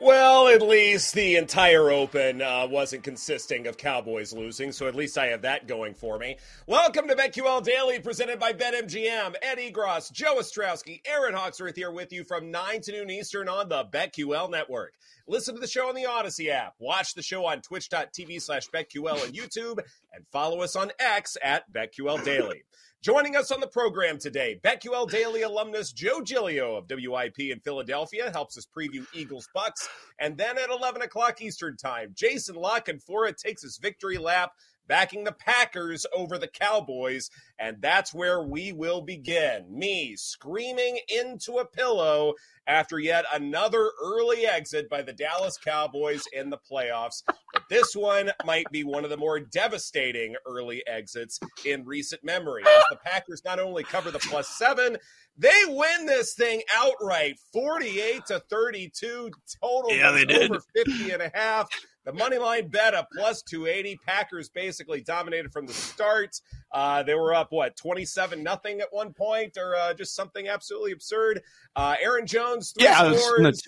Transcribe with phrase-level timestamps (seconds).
[0.00, 5.18] Well, at least the entire Open uh, wasn't consisting of Cowboys losing, so at least
[5.18, 6.36] I have that going for me.
[6.68, 9.34] Welcome to BetQL Daily, presented by BetMGM.
[9.42, 13.68] Ed Egros, Joe Ostrowski, Erin Hawksworth here with you from 9 to noon Eastern on
[13.68, 14.94] the BetQL Network.
[15.30, 16.72] Listen to the show on the Audacy app.
[16.78, 19.78] Watch the show on twitch.tv slash BetQL and YouTube,
[20.14, 22.62] and follow us on X at BetQL Daily.
[23.02, 28.30] Joining us on the program today, BetQL Daily alumnus Joe Giglio of WIP in Philadelphia
[28.32, 29.86] helps us preview Eagles Bucks.
[30.18, 34.52] And then at 11 o'clock Eastern Time, Jason La Canfora takes his victory lap
[34.88, 37.30] backing the Packers over the Cowboys.
[37.58, 39.66] And that's where we will begin.
[39.70, 42.34] Me screaming into a pillow
[42.66, 47.22] after yet another early exit by the Dallas Cowboys in the playoffs.
[47.52, 52.62] But this one might be one of the more devastating early exits in recent memory.
[52.62, 54.98] As the Packers not only cover the plus seven,
[55.38, 59.30] they win this thing outright 48 to 32
[59.62, 60.50] total yeah, they did.
[60.50, 61.68] over 50 and a half
[62.08, 66.40] the money line bet a plus 280 packers basically dominated from the start.
[66.72, 70.92] Uh, they were up what 27 nothing at one point or uh, just something absolutely
[70.92, 71.42] absurd.
[71.76, 73.62] Uh, aaron jones three yeah, scores.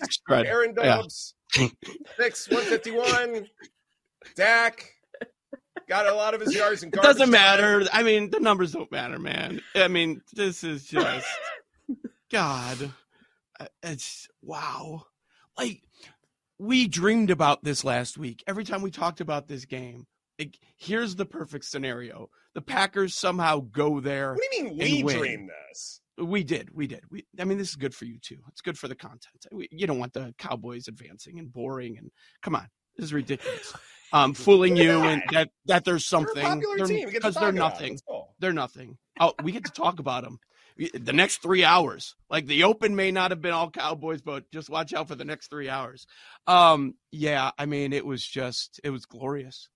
[0.47, 1.67] aaron Doubs, yeah.
[2.17, 3.45] six 151
[4.35, 4.89] dak
[5.87, 7.85] got a lot of his yards and doesn't matter.
[7.93, 9.61] I mean the numbers don't matter man.
[9.75, 11.27] I mean this is just
[12.31, 12.91] God,
[13.83, 15.03] it's wow.
[15.59, 15.83] Like
[16.61, 18.43] we dreamed about this last week.
[18.45, 20.05] Every time we talked about this game,
[20.37, 24.33] it, here's the perfect scenario: the Packers somehow go there.
[24.33, 25.17] What do you mean we win.
[25.17, 26.01] dreamed this?
[26.19, 27.01] We did, we did.
[27.09, 28.37] We, I mean, this is good for you too.
[28.49, 29.47] It's good for the content.
[29.51, 32.11] We, you don't want the Cowboys advancing and boring and
[32.43, 33.73] come on, this is ridiculous.
[34.13, 37.97] Um, fooling you and that that there's something because they're, they're nothing.
[38.39, 38.97] They're nothing.
[39.21, 40.37] Oh, we get to talk about them
[40.77, 42.15] the next three hours.
[42.29, 45.25] Like the Open may not have been all Cowboys, but just watch out for the
[45.25, 46.07] next three hours.
[46.47, 49.69] Um, yeah, I mean, it was just it was glorious.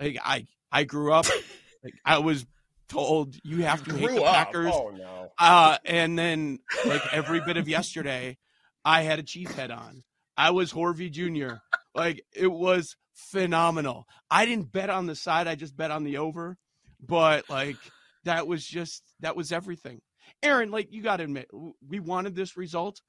[0.00, 1.26] Like I I grew up,
[1.84, 2.46] like I was
[2.88, 4.34] told you have to hate the up.
[4.34, 4.72] Packers.
[4.74, 5.32] Oh no.
[5.38, 8.38] Uh, and then like every bit of yesterday,
[8.84, 10.02] I had a Chiefs head on.
[10.36, 11.56] I was Horvey Jr.
[11.94, 14.06] Like it was phenomenal.
[14.30, 15.46] I didn't bet on the side.
[15.46, 16.56] I just bet on the over.
[17.00, 17.76] But like
[18.24, 20.00] that was just that was everything.
[20.42, 21.48] Aaron, like you got to admit,
[21.86, 23.00] we wanted this result,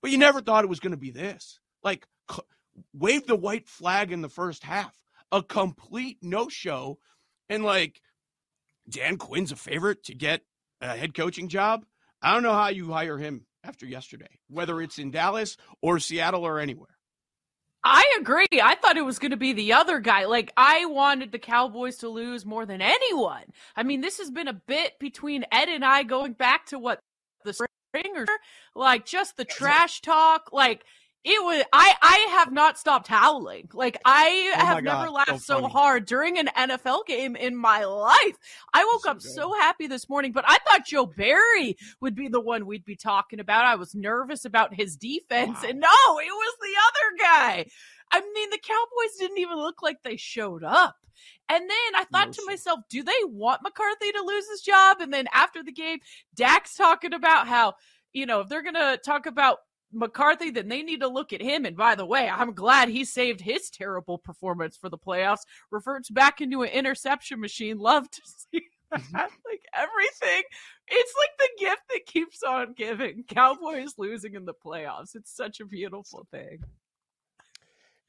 [0.00, 1.60] but you never thought it was going to be this.
[1.82, 2.42] Like, c-
[2.92, 4.96] wave the white flag in the first half,
[5.30, 6.98] a complete no show,
[7.48, 8.00] and like
[8.88, 10.42] Dan Quinn's a favorite to get
[10.80, 11.84] a head coaching job.
[12.20, 16.44] I don't know how you hire him after yesterday, whether it's in Dallas or Seattle
[16.44, 16.96] or anywhere.
[17.84, 18.46] I agree.
[18.52, 20.26] I thought it was going to be the other guy.
[20.26, 23.42] Like, I wanted the Cowboys to lose more than anyone.
[23.74, 27.00] I mean, this has been a bit between Ed and I going back to what
[27.44, 28.26] the spring or
[28.76, 30.50] like just the trash talk.
[30.52, 30.84] Like,
[31.24, 33.68] it was I I have not stopped howling.
[33.72, 37.56] Like I oh have God, never laughed so, so, hard during an NFL game in
[37.56, 38.36] my life.
[38.74, 39.30] I woke so up good.
[39.32, 42.96] so happy this morning, but I thought Joe Barry would be the one we'd be
[42.96, 43.64] talking about.
[43.64, 45.68] I was nervous about his defense, Wow.
[45.68, 47.66] and no, it was the other guy.
[48.10, 50.96] I mean, the Cowboys didn't even look like they showed up.
[51.48, 55.00] And then I thought No to myself, do they want McCarthy to lose his job?
[55.00, 56.00] And then after the game,
[56.34, 57.74] Dak's talking about how,
[58.12, 59.58] you know, if they're going to talk about
[59.92, 61.64] McCarthy, then they need to look at him.
[61.64, 66.10] And by the way, I'm glad he saved his terrible performance for the playoffs, reverts
[66.10, 67.78] back into an interception machine.
[67.78, 68.62] Love to see
[68.92, 69.12] mm-hmm.
[69.12, 69.30] that.
[69.46, 70.42] like everything.
[70.88, 73.24] It's like the gift that keeps on giving.
[73.24, 75.14] Cowboys losing in the playoffs.
[75.14, 76.64] It's such a beautiful thing.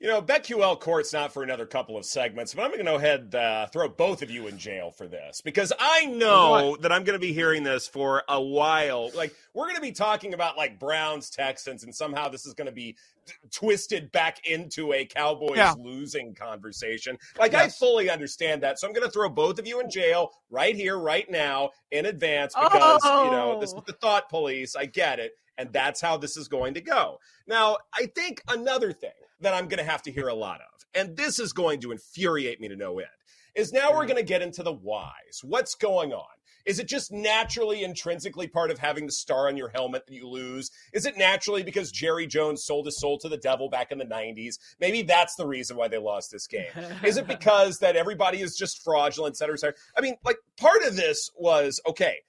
[0.03, 2.95] You know, BetQL Court's not for another couple of segments, but I'm going to go
[2.97, 7.05] ahead uh, throw both of you in jail for this because I know that I'm
[7.05, 9.11] going to be hearing this for a while.
[9.15, 12.65] Like, we're going to be talking about like Browns, Texans, and somehow this is going
[12.65, 15.73] to be t- twisted back into a Cowboys Yeah.
[15.79, 17.17] losing conversation.
[17.39, 18.79] Like, I fully understand that.
[18.79, 22.07] So I'm going to throw both of you in jail right here, right now, in
[22.07, 23.83] advance because, you know, this is Oh.
[23.87, 24.75] the thought police.
[24.75, 25.31] I get it.
[25.57, 27.19] And that's how this is going to go.
[27.47, 29.11] Now, I think another thing
[29.41, 31.91] that I'm going to have to hear a lot of, and this is going to
[31.91, 33.07] infuriate me to no end,
[33.55, 34.09] is now we're mm.
[34.09, 35.41] going to get into the whys.
[35.43, 36.25] What's going on?
[36.65, 40.27] Is it just naturally, intrinsically part of having the star on your helmet that you
[40.27, 40.71] lose?
[40.93, 44.05] Is it naturally because Jerry Jones sold his soul to the devil back in the
[44.05, 44.55] 90s?
[44.79, 46.71] Maybe that's the reason why they lost this game.
[47.03, 49.75] Is it because that everybody is just fraudulent, et cetera, et cetera?
[49.97, 52.19] I mean, like, part of this was okay.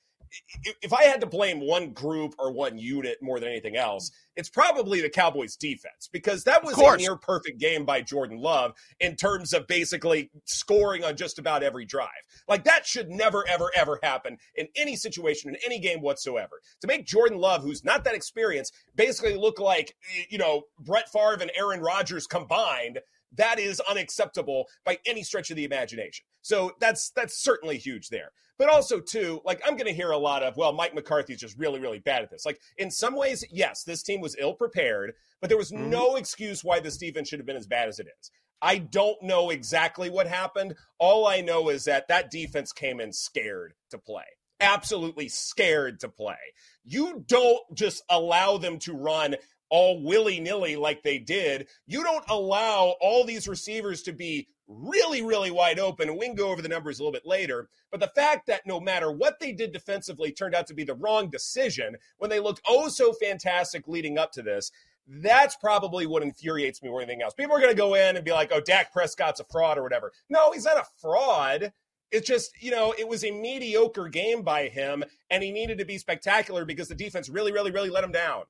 [0.82, 4.48] If I had to blame one group or one unit more than anything else, it's
[4.48, 9.16] probably the Cowboys defense because that was a near perfect game by Jordan Love in
[9.16, 12.08] terms of basically scoring on just about every drive.
[12.48, 16.60] Like that should never, ever, ever happen in any situation, in any game whatsoever.
[16.80, 19.94] To make Jordan Love, who's not that experienced, basically look like,
[20.28, 22.98] you know, Brett Favre and Aaron Rodgers combined,
[23.36, 26.24] that is unacceptable by any stretch of the imagination.
[26.42, 28.30] So that's that's certainly huge there.
[28.58, 31.58] But also too, like I'm going to hear a lot of, well, Mike McCarthy's just
[31.58, 32.46] really really bad at this.
[32.46, 35.88] Like in some ways, yes, this team was ill prepared, but there was Mhm.
[35.88, 38.30] no excuse why this defense should have been as bad as it is.
[38.62, 40.76] I don't know exactly what happened.
[40.98, 44.24] All I know is that that defense came in scared to play.
[44.60, 46.38] Absolutely scared to play.
[46.84, 49.36] You don't just allow them to run
[49.70, 51.68] all willy nilly like they did.
[51.86, 56.08] You don't allow all these receivers to be really, really wide open.
[56.08, 57.68] And we can go over the numbers a little bit later.
[57.90, 60.94] But the fact that no matter what they did defensively turned out to be the
[60.94, 64.70] wrong decision when they looked oh so fantastic leading up to this.
[65.06, 67.34] That's probably what infuriates me more than anything else.
[67.34, 69.82] People are going to go in and be like, oh, Dak Prescott's a fraud or
[69.82, 70.12] whatever.
[70.30, 71.74] No, he's not a fraud.
[72.10, 75.84] It's just, you know, it was a mediocre game by him, and he needed to
[75.84, 78.44] be spectacular because the defense really, really, really let him down.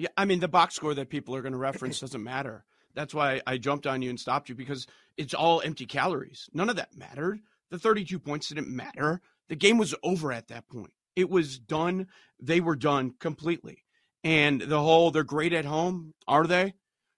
[0.00, 2.64] Yeah, I mean the box score that people are going to reference doesn't matter.
[2.94, 4.86] That's why I jumped on you and stopped you because
[5.18, 6.48] it's all empty calories.
[6.54, 7.40] None of that mattered.
[7.70, 9.20] The 32 points didn't matter.
[9.50, 10.92] The game was over at that point.
[11.16, 12.06] It was done.
[12.40, 13.84] They were done completely.
[14.24, 16.72] And the whole they're great at home, are they?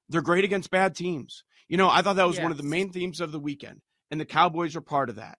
[0.09, 1.45] They're great against bad teams.
[1.69, 3.81] You know, I thought that was one of the main themes of the weekend,
[4.11, 5.39] and the Cowboys are part of that.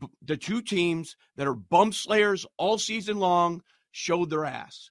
[0.00, 3.62] B- The two teams that are bump slayers all season long
[3.92, 4.90] showed their ass.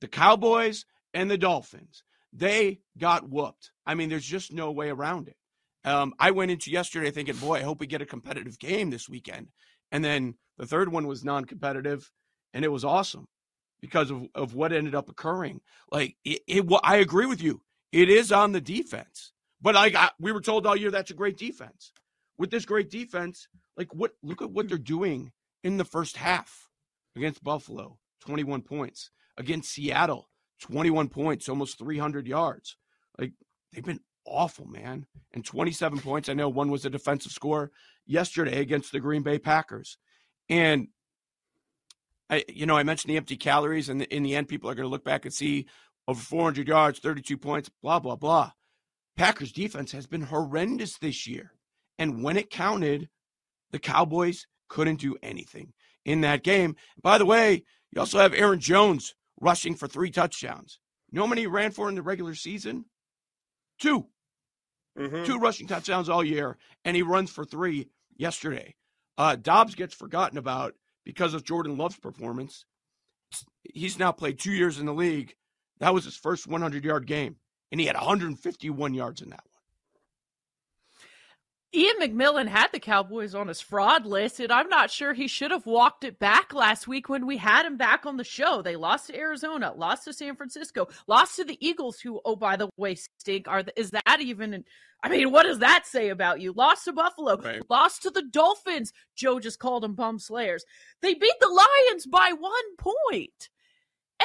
[0.00, 0.84] The Cowboys
[1.16, 2.04] and the Dolphins.
[2.32, 3.70] They got whooped.
[3.86, 5.36] I mean, there's just no way around it.
[5.82, 9.08] Um, I went into yesterday thinking, boy, I hope we get a competitive game this
[9.08, 9.48] weekend.
[9.90, 12.12] And then the third one was non competitive,
[12.52, 13.28] and it was awesome
[13.80, 15.62] because of, of what ended up occurring.
[15.90, 17.62] Like, it, it, I agree with you.
[17.92, 19.32] It is on the defense.
[19.62, 21.92] But like we were told all year, that's a great defense.
[22.36, 23.48] With this great defense,
[23.78, 24.12] like what?
[24.22, 25.32] Look at what they're doing
[25.64, 26.68] in the first half
[27.16, 29.10] against Buffalo, 21 points.
[29.38, 30.28] Against Seattle,
[30.60, 32.76] 21 points, almost 300 yards.
[33.18, 33.32] Like
[33.72, 35.06] they've been awful, man.
[35.32, 36.28] And 27 points.
[36.28, 37.70] I know one was a defensive score
[38.06, 39.98] yesterday against the Green Bay Packers.
[40.48, 40.88] And
[42.30, 44.86] I, you know, I mentioned the empty calories, and in the end, people are going
[44.86, 45.66] to look back and see
[46.08, 48.52] over 400 yards, 32 points, blah blah blah.
[49.16, 51.52] Packers defense has been horrendous this year,
[51.98, 53.08] and when it counted,
[53.70, 55.72] the Cowboys couldn't do anything
[56.04, 56.76] in that game.
[57.00, 60.78] By the way, you also have Aaron Jones rushing for three touchdowns.
[61.10, 62.86] You know how many he ran for in the regular season?
[63.80, 64.08] 2
[64.96, 65.26] Mhm.
[65.26, 68.74] two rushing touchdowns all year, and he runs for three yesterday.
[69.18, 72.64] Uh, Doubs gets forgotten about because of Jordan Love's performance.
[73.74, 75.36] He's now played two years in the league.
[75.78, 77.36] That was his first 100 yard game,
[77.70, 79.55] and he had 151 yards in that one.
[81.74, 85.50] Ian McMillan had the Cowboys on his fraud list, and I'm not sure he should
[85.50, 88.62] have walked it back last week when we had him back on the show.
[88.62, 92.56] They lost to Arizona, lost to San Francisco, lost to the Eagles, who, oh, by
[92.56, 93.46] the way, stink.
[93.48, 94.64] Are the, is that even?
[95.02, 96.52] I mean, what does that say about you?
[96.52, 97.62] Lost to Buffalo, Right.
[97.68, 98.92] lost to the Dolphins.
[99.14, 100.64] Joe just called them bum slayers.
[101.02, 103.50] They beat the Lions by one point.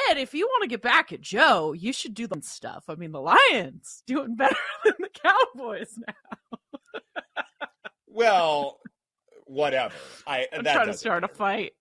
[0.08, 2.84] Ed, if you want to get back at Joe, you should do the stuff.
[2.88, 6.58] I mean, the Lions doing better than the Cowboys now.
[8.12, 8.78] Well,
[9.46, 9.94] whatever.
[10.26, 11.72] I I'm that trying to doesn't start a fight.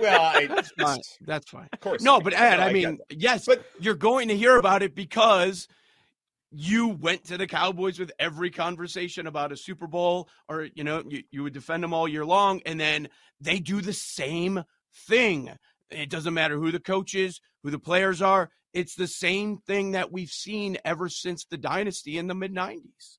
[0.00, 0.98] Well, I, That's fine.
[1.22, 1.68] That's fine.
[1.72, 2.02] Of course.
[2.02, 2.60] No, but get Ed, that.
[2.60, 5.66] I get mean, yes, But- you're going to hear about it because
[6.52, 11.02] you went to the Cowboys with every conversation about a Super Bowl, or you know,
[11.08, 13.08] you, you would defend them all year long, and then
[13.40, 14.62] they do the same
[15.08, 15.50] thing.
[15.90, 18.50] It doesn't matter who the coach is, who the players are.
[18.72, 23.18] it's the same thing that we've seen ever since the dynasty in the mid 90s.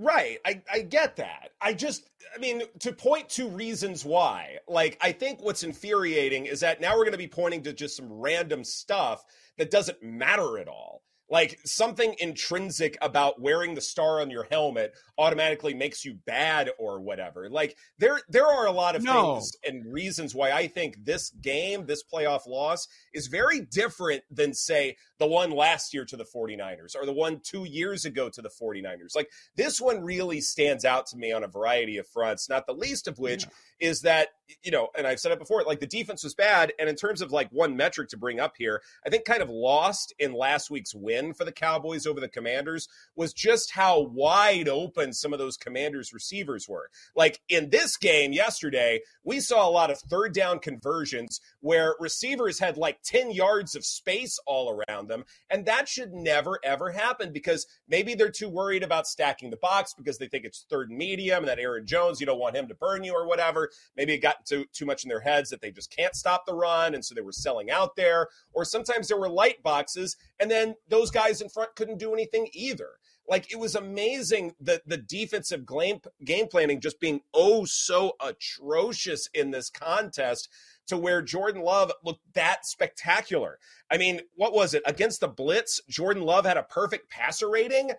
[0.00, 0.38] Right.
[0.46, 1.50] I, I get that.
[1.60, 6.60] I just, I mean, to point to reasons why, like, I think what's infuriating is
[6.60, 9.22] that now we're going to be pointing to just some random stuff
[9.58, 14.92] that doesn't matter at all like something intrinsic about wearing the star on your helmet
[15.16, 19.34] automatically makes you bad or whatever like there there are a lot of no.
[19.34, 24.52] things and reasons why i think this game this playoff loss is very different than
[24.52, 28.42] say the one last year to the 49ers or the one 2 years ago to
[28.42, 32.48] the 49ers like this one really stands out to me on a variety of fronts
[32.48, 33.50] not the least of which yeah.
[33.80, 34.28] Is that
[34.62, 37.22] you know and i've said it before like the defense was bad and in terms
[37.22, 40.70] of like one metric to bring up here i think kind of lost in last
[40.70, 45.38] week's win for the Cowboys over the Commanders was just how wide open some of
[45.38, 46.90] those Commanders receivers were.
[47.14, 52.58] Like in this game yesterday, we saw a lot of third down conversions where receivers
[52.58, 55.24] had like 10 yards of space all around them.
[55.50, 59.94] And that should never, ever happen because maybe they're too worried about stacking the box
[59.94, 62.68] because they think it's third and medium and that Aaron Jones, you don't want him
[62.68, 63.69] to burn you or whatever.
[63.96, 66.54] Maybe it got too, too much in their heads that they just can't stop the
[66.54, 66.94] run.
[66.94, 68.28] And so they were selling out there.
[68.52, 72.48] Or sometimes there were light boxes and then those guys in front couldn't do anything
[72.52, 72.90] either.
[73.28, 79.28] Like it was amazing that the defensive game, game planning just being oh so atrocious
[79.34, 80.48] in this contest
[80.88, 83.60] to where Jordan Love looked that spectacular.
[83.90, 84.82] I mean, what was it?
[84.84, 87.92] Against the Blitz, Jordan Love had a perfect passer rating.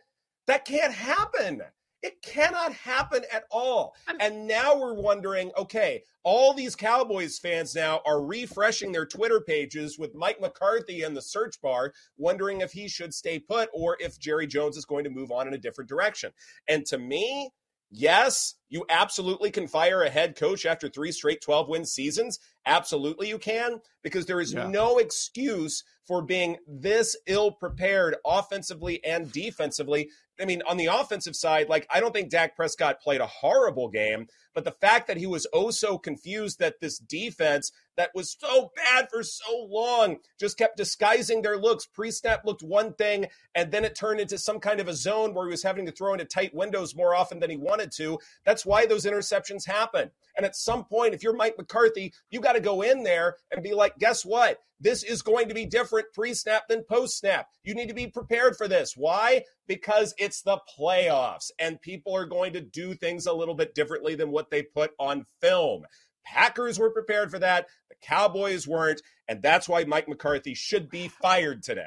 [0.47, 1.61] That can't happen.
[2.01, 3.95] It cannot happen at all.
[4.19, 9.97] And now we're wondering okay, all these Cowboys fans now are refreshing their Twitter pages
[9.97, 14.19] with Mike McCarthy in the search bar, wondering if he should stay put or if
[14.19, 16.31] Jerry Jones is going to move on in a different direction.
[16.67, 17.51] And to me,
[17.91, 22.39] yes, you absolutely can fire a head coach after three straight 12 win seasons.
[22.65, 24.67] Absolutely, you can, because there is yeah.
[24.67, 30.09] no excuse for being this ill prepared offensively and defensively
[30.41, 33.89] I mean, on the offensive side, like I don't think Dak Prescott played a horrible
[33.89, 38.35] game, but the fact that he was oh so confused that this defense that was
[38.39, 41.85] so bad for so long just kept disguising their looks.
[41.85, 45.45] Pre-snap looked one thing, and then it turned into some kind of a zone where
[45.45, 48.17] he was having to throw into tight windows more often than he wanted to.
[48.43, 50.09] That's why those interceptions happen.
[50.35, 53.63] And at some point, if you're Mike McCarthy, you got to go in there and
[53.63, 54.57] be like, guess what?
[54.79, 57.47] This is going to be different pre snap than post snap.
[57.63, 58.93] You need to be prepared for this.
[58.97, 59.43] Why?
[59.67, 64.15] Because it's the playoffs and people are going to do things a little bit differently
[64.15, 65.83] than what they put on film.
[66.25, 67.67] Packers were prepared for that.
[67.89, 69.01] The Cowboys weren't.
[69.27, 71.83] And that's why Mike McCarthy should be fired today.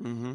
[0.00, 0.34] Mm-hmm.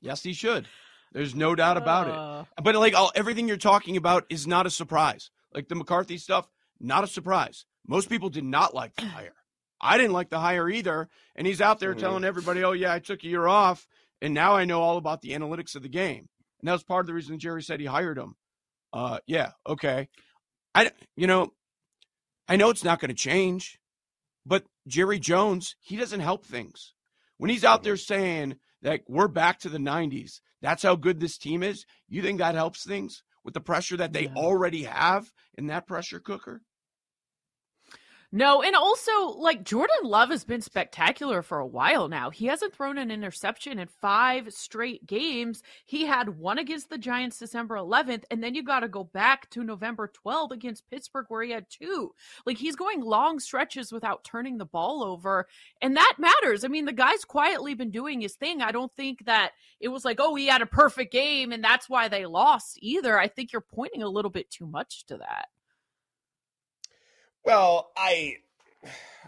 [0.00, 0.66] Yes, he should.
[1.12, 2.44] There's no doubt about uh...
[2.56, 2.64] it.
[2.64, 5.30] But like all, everything you're talking about is not a surprise.
[5.54, 6.48] Like the McCarthy stuff,
[6.80, 7.64] not a surprise.
[7.88, 9.34] Most people did not like the hire.
[9.80, 11.08] I didn't like the hire either.
[11.34, 12.00] And he's out there mm-hmm.
[12.00, 13.86] telling everybody, oh, yeah, I took a year off.
[14.20, 16.28] And now I know all about the analytics of the game.
[16.60, 18.34] And that was part of the reason Jerry said he hired him.
[18.92, 20.08] Uh, yeah, okay.
[20.74, 21.52] I, you know,
[22.48, 23.78] I know it's not going to change,
[24.44, 26.94] but Jerry Jones, he doesn't help things.
[27.38, 28.14] When he's out there mm-hmm.
[28.14, 32.38] saying that we're back to the 90s, that's how good this team is, you think
[32.38, 34.34] that helps things with the pressure that they yeah.
[34.34, 36.62] already have in that pressure cooker?
[38.30, 42.28] No, and also like Jordan Love has been spectacular for a while now.
[42.28, 45.62] He hasn't thrown an interception in five straight games.
[45.86, 49.48] He had one against the Giants December 11th, and then you got to go back
[49.50, 52.12] to November 12th against Pittsburgh where he had two.
[52.44, 55.48] Like he's going long stretches without turning the ball over,
[55.80, 56.64] and that matters.
[56.64, 58.60] I mean, the guy's quietly been doing his thing.
[58.60, 61.88] I don't think that it was like, oh, he had a perfect game and that's
[61.88, 63.18] why they lost either.
[63.18, 65.48] I think you're pointing a little bit too much to that.
[67.44, 68.36] Well, I,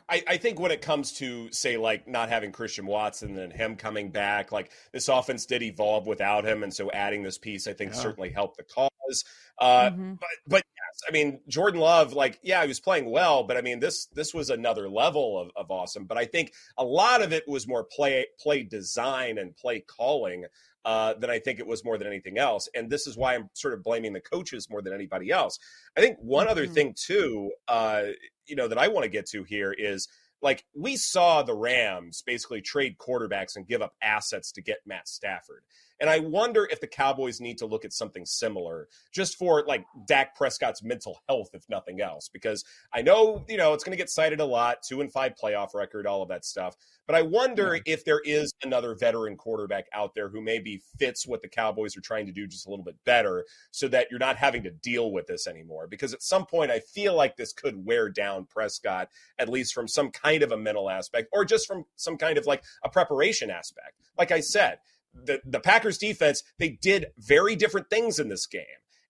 [0.09, 3.77] I, I think when it comes to say like not having Christian Watson and him
[3.77, 7.73] coming back, like this offense did evolve without him, and so adding this piece, I
[7.73, 8.01] think, yeah.
[8.01, 9.25] certainly helped the cause.
[9.59, 10.15] Uh, mm-hmm.
[10.15, 13.61] But but yes, I mean Jordan Love, like yeah, he was playing well, but I
[13.61, 16.07] mean this this was another level of, of awesome.
[16.07, 20.47] But I think a lot of it was more play play design and play calling
[20.85, 22.69] uh, than I think it was more than anything else.
[22.75, 25.59] And this is why I'm sort of blaming the coaches more than anybody else.
[25.97, 26.53] I think one mm-hmm.
[26.53, 28.05] other thing too, uh,
[28.47, 30.09] you know, that I want to get to here is
[30.43, 35.09] like we saw the Rams basically trade quarterbacks and give up assets to get Matt
[35.09, 35.63] Stafford.
[36.01, 39.85] And I wonder if the Cowboys need to look at something similar just for like
[40.07, 44.03] Dak Prescott's mental health, if nothing else, because I know, you know, it's going to
[44.03, 46.75] get cited a lot, two and five playoff record, all of that stuff.
[47.11, 47.83] But I wonder yeah.
[47.87, 52.01] if there is another veteran quarterback out there who maybe fits what the Cowboys are
[52.01, 55.11] trying to do just a little bit better so that you're not having to deal
[55.11, 55.89] with this anymore.
[55.89, 59.09] Because at some point, I feel like this could wear down Prescott,
[59.41, 62.47] at least from some kind of a mental aspect or just from some kind of
[62.47, 63.97] like a preparation aspect.
[64.17, 64.79] Like I said,
[65.13, 68.63] the, the Packers defense, they did very different things in this game.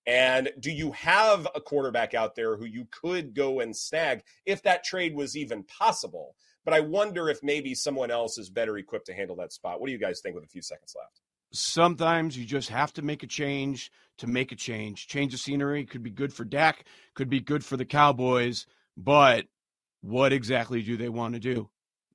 [0.06, 4.62] And do you have a quarterback out there who you could go and snag if
[4.62, 6.34] that trade was even possible?
[6.64, 9.80] But I wonder if maybe someone else is better equipped to handle that spot.
[9.80, 11.20] What do you guys think with a few seconds left?
[11.52, 15.08] Sometimes you just have to make a change to make a change.
[15.08, 19.46] Change of scenery could be good for Dak, could be good for the Cowboys, but
[20.00, 21.68] what exactly do they want to do?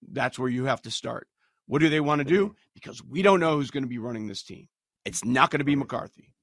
[0.08, 1.28] That's where you have to start.
[1.68, 2.46] What do they want to do?
[2.46, 2.54] Mm-hmm.
[2.76, 4.68] Because we don't know who's going to be running this team.
[5.04, 6.35] It's not going to be McCarthy.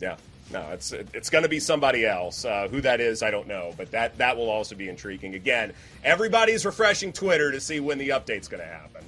[0.00, 0.16] Yeah,
[0.52, 2.44] no, it's it's going to be somebody else.
[2.44, 5.34] Uh, who that is, I don't know, but that that will also be intriguing.
[5.34, 5.72] Again,
[6.04, 9.04] everybody's refreshing Twitter to see when the update's going to happen.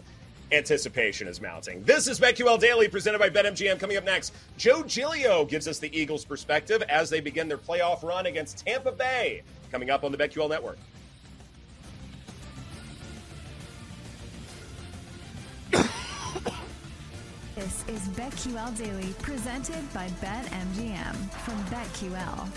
[0.53, 1.83] Anticipation is mounting.
[1.85, 3.79] This is BetQL Daily presented by BetMGM.
[3.79, 8.03] Coming up next, Joe Giglio gives us the Eagles' perspective as they begin their playoff
[8.03, 9.43] run against Tampa Bay.
[9.71, 10.79] Coming up on the BetQL Network.
[17.61, 21.15] This is BetQL Daily, presented by BetMGM
[21.45, 22.49] from BetQL.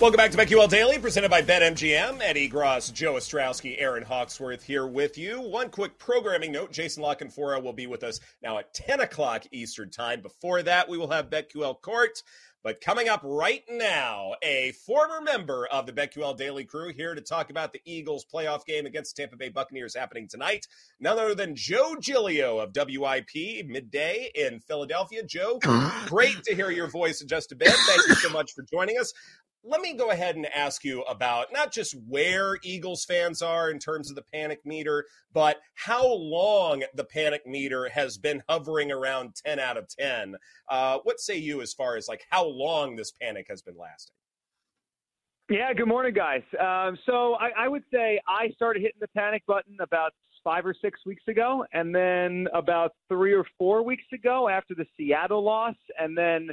[0.00, 2.22] Welcome back to BetQL Daily, presented by BetMGM.
[2.22, 5.42] Ed Egros, Joe Ostrowski, Erin Hawksworth here with you.
[5.42, 9.44] One quick programming note Jason La Canfora will be with us now at 10 o'clock
[9.52, 10.22] Eastern Time.
[10.22, 12.22] Before that, we will have BetQL Court.
[12.62, 17.20] But coming up right now, a former member of the BetQL Daily crew here to
[17.20, 20.66] talk about the Eagles playoff game against the Tampa Bay Buccaneers happening tonight.
[21.00, 25.24] None other than Joe Giglio of WIP midday in Philadelphia.
[25.24, 25.58] Joe,
[26.06, 27.72] great to hear your voice in just a bit.
[27.72, 29.12] Thank you so much for joining us
[29.64, 33.78] let me go ahead and ask you about not just where Eagles fans are in
[33.78, 39.36] terms of the panic meter, but how long the panic meter has been hovering around
[39.46, 40.36] 10 out of 10.
[40.68, 44.14] Uh, what say you as far as like how long this panic has been lasting?
[45.48, 46.42] Yeah, good morning, guys.
[46.58, 50.74] Um, so I, I would say I started hitting the panic button about five or
[50.80, 55.76] six weeks ago, and then about three or four weeks ago after the Seattle loss,
[55.98, 56.48] and then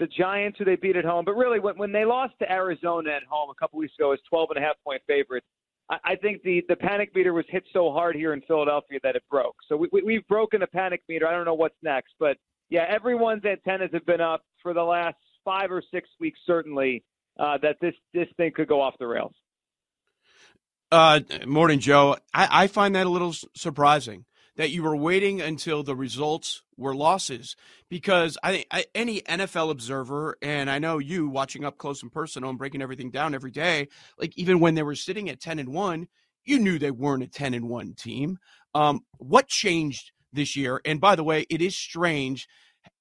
[0.00, 1.24] the Giants, who they beat at home.
[1.24, 4.18] But really, when, when they lost to Arizona at home a couple weeks ago as
[4.28, 5.46] 12 and a half point favorites,
[5.90, 9.14] I, I think the, the panic meter was hit so hard here in Philadelphia that
[9.14, 9.56] it broke.
[9.68, 11.28] So we, we, we've broken the panic meter.
[11.28, 12.14] I don't know what's next.
[12.18, 12.38] But
[12.70, 17.04] yeah, everyone's antennas have been up for the last five or six weeks, certainly,
[17.38, 19.34] uh, that this, this thing could go off the rails.
[20.90, 22.16] Uh, morning, Joe.
[22.34, 24.24] I, I find that a little surprising
[24.60, 27.56] that you were waiting until the results were losses.
[27.88, 32.50] Because I, I, any NFL observer and I know you watching up close and personal
[32.50, 35.70] and breaking everything down every day like even when they were sitting at 10 and
[35.70, 36.06] 1
[36.44, 38.36] you knew they weren't a 10 and 1 team.
[38.74, 40.82] Um, what changed this year?
[40.84, 42.46] And by the way it is strange.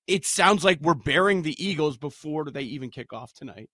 [0.07, 3.69] It sounds like we're bearing the Eagles before they even kick off tonight.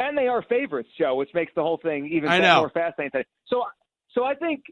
[0.00, 3.22] And they are favorites Joe which makes the whole thing even more fascinating.
[3.46, 3.62] So
[4.12, 4.64] so I think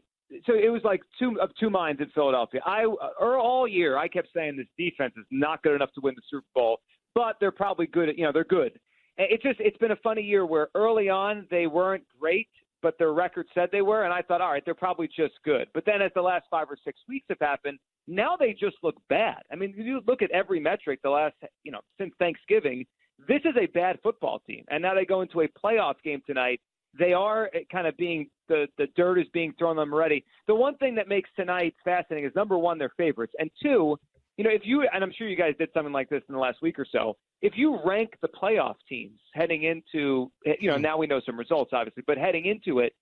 [0.45, 2.61] so it was like two of two minds in Philadelphia.
[2.65, 6.15] I or all year I kept saying this defense is not good enough to win
[6.15, 6.79] the Super Bowl,
[7.13, 8.09] but they're probably good.
[8.09, 8.79] At, you know, they're good.
[9.17, 12.49] It's just it's been a funny year where early on they weren't great,
[12.81, 15.67] but their record said they were, and I thought, all right, they're probably just good.
[15.73, 18.95] But then as the last five or six weeks have happened, now they just look
[19.09, 19.41] bad.
[19.51, 22.85] I mean, you look at every metric the last you know since Thanksgiving.
[23.29, 26.59] This is a bad football team, and now they go into a playoff game tonight
[26.97, 30.25] they are eh, kind of being the the dirt is being thrown on them already.
[30.47, 33.97] The one thing that makes tonight fascinating is number one, they're favorites, and two,
[34.37, 36.39] you know, if you and I'm sure you guys did something like this in the
[36.39, 37.17] last week or so.
[37.41, 41.71] If you rank the playoff teams heading into, you know, now we know some results
[41.73, 42.93] obviously, but heading into it,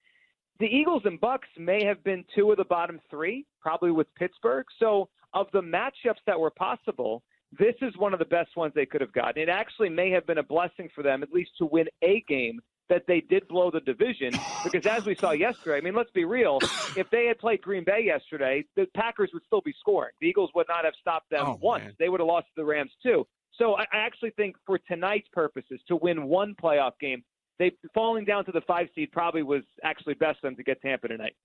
[0.60, 4.66] the Eagles and Bucks may have been two of the bottom three, probably with Pittsburgh.
[4.80, 7.24] So of the matchups that were possible,
[7.58, 9.42] this is one of the best ones they could have gotten.
[9.42, 12.60] It actually may have been a blessing for them, at least to win a game
[12.94, 14.32] that they did blow the division
[14.64, 16.60] because as we saw yesterday, I mean, let's be real,
[16.96, 20.12] if they had played Green Bay yesterday, the Packers would still be scoring.
[20.22, 21.86] The Eagles would not have stopped them oh, once.
[21.86, 21.94] Man.
[21.98, 23.26] They would have lost to the Rams too.
[23.58, 27.24] So I actually think for tonight's purposes, to win one playoff game,
[27.58, 30.80] they falling down to the five seed probably was actually best for them to get
[30.82, 31.36] Tampa tonight.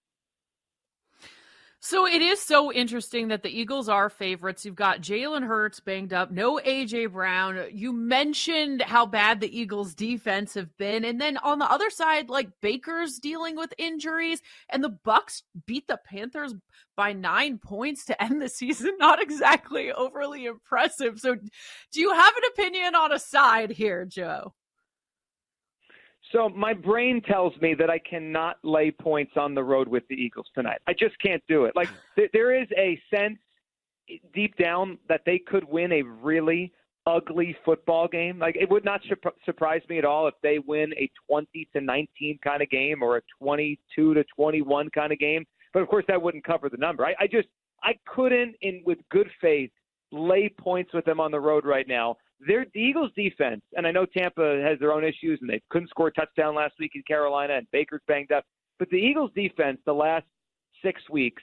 [1.80, 4.64] So it is so interesting that the Eagles are favorites.
[4.64, 7.66] You've got Jalen Hurts banged up, no AJ Brown.
[7.72, 11.04] You mentioned how bad the Eagles defense have been.
[11.04, 15.86] And then on the other side, like Baker's dealing with injuries and the Bucks beat
[15.86, 16.52] the Panthers
[16.96, 18.96] by 9 points to end the season.
[18.98, 21.20] Not exactly overly impressive.
[21.20, 24.52] So do you have an opinion on a side here, Joe?
[26.32, 30.14] So my brain tells me that I cannot lay points on the road with the
[30.14, 30.78] Eagles tonight.
[30.86, 31.74] I just can't do it.
[31.74, 33.38] Like th- there is a sense
[34.32, 36.72] deep down that they could win a really
[37.06, 38.38] ugly football game.
[38.38, 41.80] Like it would not su- surprise me at all if they win a 20 to
[41.80, 45.46] 19 kind of game or a 22 to 21 kind of game.
[45.72, 47.04] But of course, that wouldn't cover the number.
[47.04, 47.48] I, I just
[47.82, 49.70] I couldn't, in with good faith,
[50.12, 52.16] lay points with them on the road right now.
[52.46, 55.88] Their the Eagles defense, and I know Tampa has their own issues, and they couldn't
[55.88, 58.44] score a touchdown last week in Carolina, and Baker's banged up.
[58.78, 60.24] But the Eagles defense, the last
[60.82, 61.42] six weeks,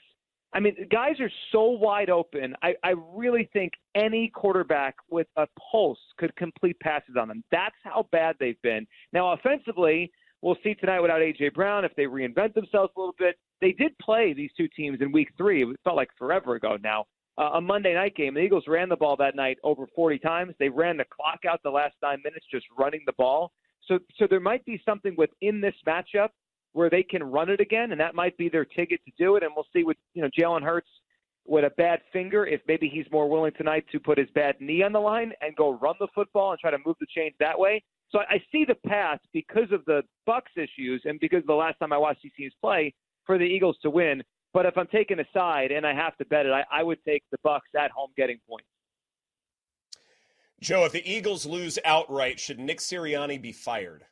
[0.54, 2.56] I mean, guys are so wide open.
[2.64, 7.44] I, I really think any quarterback with a pulse could complete passes on them.
[7.52, 8.88] That's how bad they've been.
[9.12, 11.50] Now, offensively, we'll see tonight without A.J.
[11.50, 13.36] Brown if they reinvent themselves a little bit.
[13.60, 15.64] They did play these two teams in week three.
[15.64, 17.06] It felt like forever ago now.
[17.38, 18.34] Uh, a Monday night game.
[18.34, 20.54] The Eagles ran the ball that night over 40 times.
[20.58, 23.52] They ran the clock out the last nine minutes just running the ball.
[23.88, 26.30] So, so there might be something within this matchup
[26.76, 29.44] where they can run it again, and that might be their ticket to do it.
[29.44, 30.90] And we'll see with you know Jalen Hurts
[31.46, 34.82] with a bad finger if maybe he's more willing tonight to put his bad knee
[34.82, 37.58] on the line and go run the football and try to move the chains that
[37.58, 37.84] way.
[38.10, 41.80] So I I see the path because of the Bucks issues and because the last
[41.80, 42.94] time I watched these teams play
[43.26, 44.22] for the Eagles to win.
[44.56, 47.04] But if I'm taking a side and I have to bet it, I, I would
[47.04, 48.70] take the Bucks at home getting points.
[50.62, 54.06] Joe, if the Eagles lose outright, should Nick Sirianni be fired?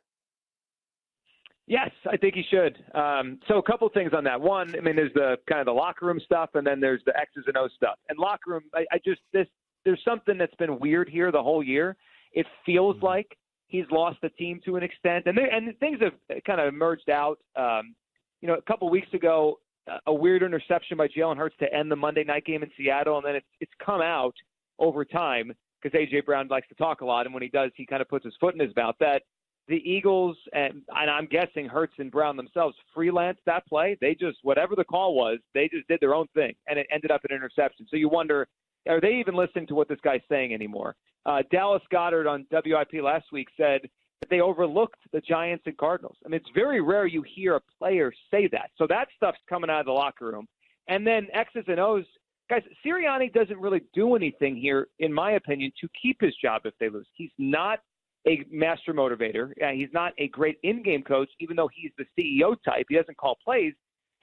[1.65, 2.77] Yes, I think he should.
[2.93, 4.41] Um, so a couple things on that.
[4.41, 7.17] One, I mean, there's the kind of the locker room stuff, and then there's the
[7.17, 7.95] X's and O's stuff.
[8.09, 9.47] And locker room, I, I just this
[9.85, 11.95] there's something that's been weird here the whole year.
[12.33, 13.05] It feels mm-hmm.
[13.05, 16.67] like he's lost the team to an extent, and there, and things have kind of
[16.67, 17.39] emerged out.
[17.55, 17.95] Um,
[18.41, 19.57] you know, a couple weeks ago,
[20.05, 23.25] a weird interception by Jalen Hurts to end the Monday night game in Seattle, and
[23.25, 24.35] then it's it's come out
[24.79, 27.85] over time because AJ Brown likes to talk a lot, and when he does, he
[27.85, 28.95] kind of puts his foot in his mouth.
[28.99, 29.23] That
[29.67, 33.97] the Eagles and, and I'm guessing Hurts and Brown themselves freelance that play.
[34.01, 37.11] They just whatever the call was, they just did their own thing, and it ended
[37.11, 37.85] up an interception.
[37.89, 38.47] So you wonder,
[38.87, 40.95] are they even listening to what this guy's saying anymore?
[41.25, 43.81] Uh, Dallas Goedert on WIP last week said
[44.23, 46.15] that they overlooked the Giants and Cardinals.
[46.25, 48.71] I mean, it's very rare you hear a player say that.
[48.77, 50.47] So that stuff's coming out of the locker room,
[50.87, 52.05] and then X's and O's.
[52.49, 56.73] Guys, Sirianni doesn't really do anything here, in my opinion, to keep his job if
[56.79, 57.07] they lose.
[57.15, 57.79] He's not
[58.25, 59.51] a master motivator.
[59.61, 62.85] Uh, he's not a great in-game coach, even though he's the CEO type.
[62.87, 63.73] He doesn't call plays.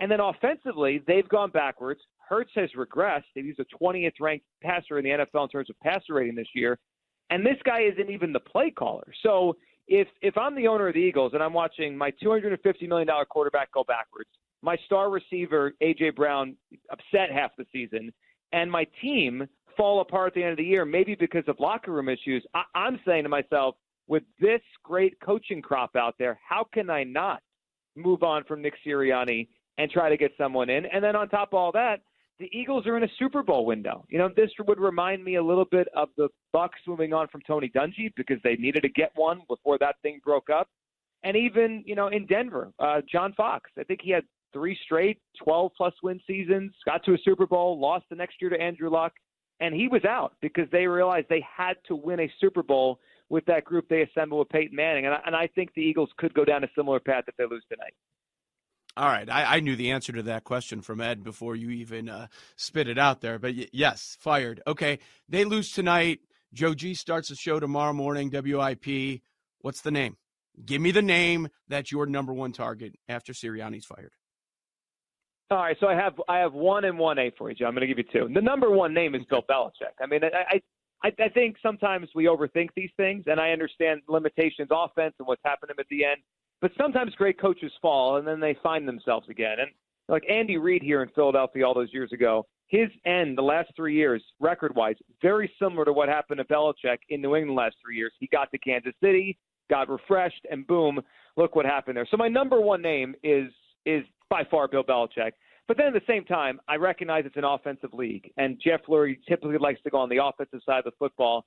[0.00, 2.00] And then offensively, they've gone backwards.
[2.26, 3.24] Hurts has regressed.
[3.34, 6.78] He's a 20th ranked passer in the NFL in terms of passer rating this year.
[7.30, 9.12] And this guy isn't even the play caller.
[9.22, 9.56] So
[9.90, 13.26] if if I'm the owner of the Eagles and I'm watching my 250 million dollar
[13.26, 14.30] quarterback go backwards,
[14.62, 16.56] my star receiver AJ Brown
[16.90, 18.12] upset half the season,
[18.52, 21.92] and my team fall apart at the end of the year, maybe because of locker
[21.92, 23.74] room issues, I, I'm saying to myself,
[24.06, 27.42] with this great coaching crop out there, how can I not
[27.96, 29.48] move on from Nick Sirianni
[29.78, 30.86] and try to get someone in?
[30.86, 32.00] And then on top of all that,
[32.40, 34.04] the Eagles are in a Super Bowl window.
[34.08, 37.42] You know, this would remind me a little bit of the Bucks moving on from
[37.46, 40.66] Tony Dungy because they needed to get one before that thing broke up.
[41.22, 44.24] And even, you know, in Denver, uh, John Fox, I think he had
[44.54, 48.50] three straight 12 plus win seasons, got to a Super Bowl, lost the next year
[48.50, 49.12] to Andrew Luck,
[49.60, 53.44] and he was out because they realized they had to win a Super Bowl with
[53.44, 55.04] that group they assembled with Peyton Manning.
[55.04, 57.44] And I, and I think the Eagles could go down a similar path if they
[57.44, 57.92] lose tonight.
[58.96, 62.08] All right, I, I, knew the answer to that question from Ed before you even
[62.08, 62.26] uh,
[62.56, 63.38] spit it out there.
[63.38, 64.60] But y- yes, fired.
[64.66, 64.98] Okay,
[65.28, 66.20] they lose tonight.
[66.52, 68.30] Joe G starts the show tomorrow morning.
[68.32, 69.20] WIP.
[69.60, 70.16] What's the name?
[70.64, 74.12] Give me the name that's your number one target after Sirianni's fired.
[75.50, 77.66] All right, so I have I have one and one A for you, Joe.
[77.66, 78.32] I'm going to give you two.
[78.32, 79.94] The number one name is Bill Belichick.
[80.00, 80.60] I mean, I,
[81.02, 85.42] I, I think sometimes we overthink these things, and I understand limitations, offense, and what's
[85.44, 86.20] happened to them at the end.
[86.60, 89.56] But sometimes great coaches fall, and then they find themselves again.
[89.60, 89.70] And
[90.08, 93.94] like Andy Reid here in Philadelphia all those years ago, his end the last three
[93.94, 98.12] years, record-wise, very similar to what happened to Belichick in New England last three years.
[98.20, 101.00] He got to Kansas City, got refreshed, and boom,
[101.36, 102.06] look what happened there.
[102.10, 103.50] So my number one name is
[103.86, 105.32] is by far Bill Belichick.
[105.66, 109.18] But then at the same time, I recognize it's an offensive league, and Jeff Lurie
[109.28, 111.46] typically likes to go on the offensive side of the football.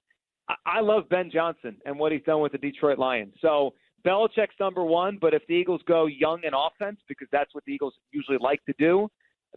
[0.50, 3.34] I, I love Ben Johnson and what he's done with the Detroit Lions.
[3.42, 3.74] So
[4.06, 7.74] Belichick's number one, but if the Eagles go young in offense, because that's what the
[7.74, 9.10] Eagles usually like to do,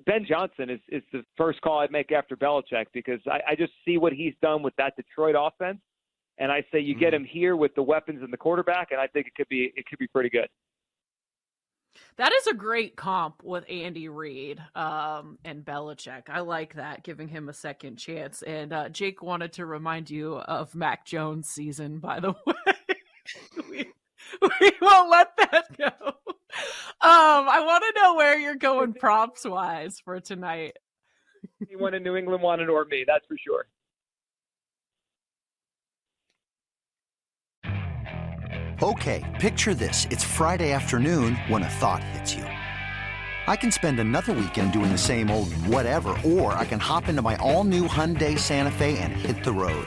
[0.04, 3.72] Ben Johnson is, is the first call I'd make after Belichick because I, I just
[3.84, 5.80] see what he's done with that Detroit offense.
[6.38, 7.00] And I say you mm-hmm.
[7.00, 9.72] get him here with the weapons and the quarterback, and I think it could be
[9.74, 10.48] it could be pretty good.
[12.18, 16.28] That is a great comp with Andy Reid um, and Belichick.
[16.28, 18.42] I like that, giving him a second chance.
[18.42, 22.54] And uh, Jake wanted to remind you of Mac Jones' season, by the way.
[23.70, 23.92] we,
[24.60, 25.90] we won't let that go.
[27.00, 30.76] Um, I want to know where you're going props wise for tonight.
[31.60, 33.66] Anyone in New England wanted or me, that's for sure.
[38.82, 40.06] Okay, picture this.
[40.10, 42.44] It's Friday afternoon when a thought hits you.
[43.46, 47.22] I can spend another weekend doing the same old whatever, or I can hop into
[47.22, 49.86] my all new Hyundai Santa Fe and hit the road.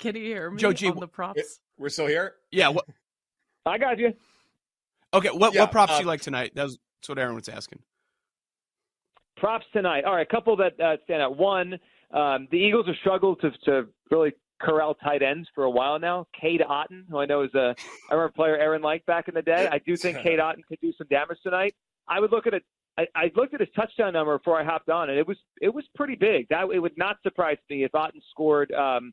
[0.00, 1.60] Can you hear me Joe G, on the props?
[1.78, 2.34] We're still here.
[2.50, 2.68] Yeah.
[2.68, 2.86] What?
[3.66, 4.14] I got you.
[5.12, 5.28] Okay.
[5.28, 6.52] What Yeah, what props uh, do you like tonight?
[6.54, 7.80] That's, that's what Aaron was asking.
[9.36, 10.04] Props tonight.
[10.04, 11.36] All right, a couple that uh, stand out.
[11.36, 11.78] One,
[12.12, 16.26] um, the Eagles have struggled to, to really corral tight ends for a while now.
[16.38, 17.74] Cade Otton, who I know is a
[18.10, 19.68] I remember player Aaron liked back in the day.
[19.70, 21.74] I do think Cade Otton could do some damage tonight.
[22.08, 22.62] I would look at it.
[22.98, 25.72] I, I looked at his touchdown number before I hopped on, and it was it
[25.72, 26.48] was pretty big.
[26.48, 28.72] That it would not surprise me if Otton scored.
[28.72, 29.12] Um,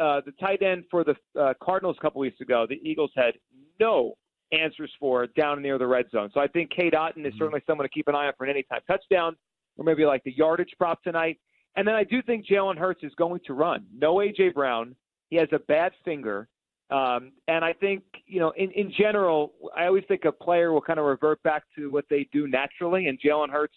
[0.00, 3.34] uh, the tight end for the uh, Cardinals a couple weeks ago, the Eagles had
[3.78, 4.14] no
[4.52, 6.30] answers for down near the red zone.
[6.32, 8.50] So I think Cade Otton is certainly someone to keep an eye on for an
[8.50, 9.36] anytime touchdown,
[9.76, 11.38] or maybe like the yardage prop tonight.
[11.76, 13.84] And then I do think Jalen Hurts is going to run.
[13.94, 14.94] No AJ Brown.
[15.28, 16.48] He has a bad finger.
[16.90, 20.80] Um, and I think, you know, in, in general, I always think a player will
[20.80, 23.08] kind of revert back to what they do naturally.
[23.08, 23.74] And Jalen Hurts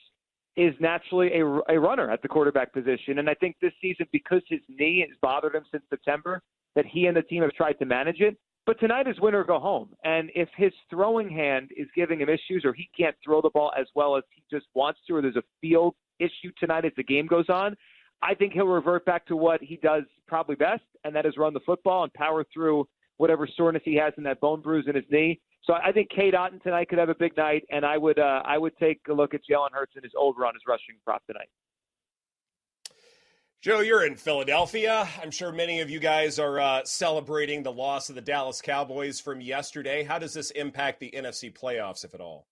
[0.60, 3.20] is naturally a, a runner at the quarterback position.
[3.20, 6.42] And I think this season, because his knee has bothered him since September,
[6.76, 8.38] that he and the team have tried to manage it.
[8.66, 9.94] But tonight is win or go home.
[10.04, 13.72] And if his throwing hand is giving him issues or he can't throw the ball
[13.80, 17.04] as well as he just wants to, or there's a field issue tonight as the
[17.04, 17.74] game goes on,
[18.22, 21.54] I think he'll revert back to what he does probably best, and that is run
[21.54, 25.06] the football and power through whatever soreness he has in that bone bruise in his
[25.10, 25.40] knee.
[25.64, 28.42] So I think Cade Otton tonight could have a big night, and I would uh,
[28.46, 31.26] I would take a look at Jalen Hurts and his over on as rushing prop
[31.28, 31.50] tonight.
[33.62, 35.06] Joe, you're in Philadelphia.
[35.22, 39.20] I'm sure many of you guys are uh, celebrating the loss of the Dallas Cowboys
[39.20, 40.04] from yesterday.
[40.04, 42.48] How does this impact the NFC playoffs, if at all?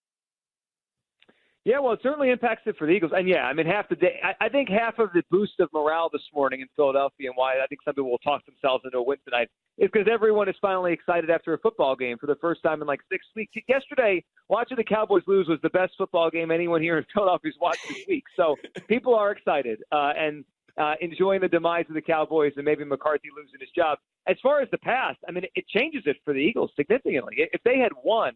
[1.68, 3.12] Yeah, well, it certainly impacts it for the Eagles.
[3.14, 5.68] And yeah, I mean, half the day, I, I think half of the boost of
[5.74, 9.00] morale this morning in Philadelphia and why I think some people will talk themselves into
[9.00, 12.38] a win tonight is because everyone is finally excited after a football game for the
[12.40, 13.52] first time in like six weeks.
[13.68, 17.86] Yesterday, watching the Cowboys lose was the best football game anyone here in Philadelphia's watched
[17.90, 18.24] this week.
[18.38, 18.56] So
[18.88, 20.46] people are excited uh, and
[20.78, 23.98] uh, enjoying the demise of the Cowboys and maybe McCarthy losing his job.
[24.26, 27.36] As far as the past, I mean, it changes it for the Eagles significantly.
[27.52, 28.32] If they had won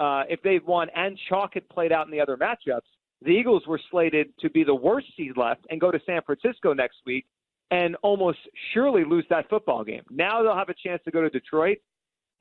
[0.00, 2.80] uh, if they'd won and chalk had played out in the other matchups,
[3.22, 6.74] the Eagles were slated to be the worst seed left and go to San Francisco
[6.74, 7.24] next week
[7.70, 8.38] and almost
[8.72, 10.02] surely lose that football game.
[10.10, 11.78] Now they'll have a chance to go to Detroit.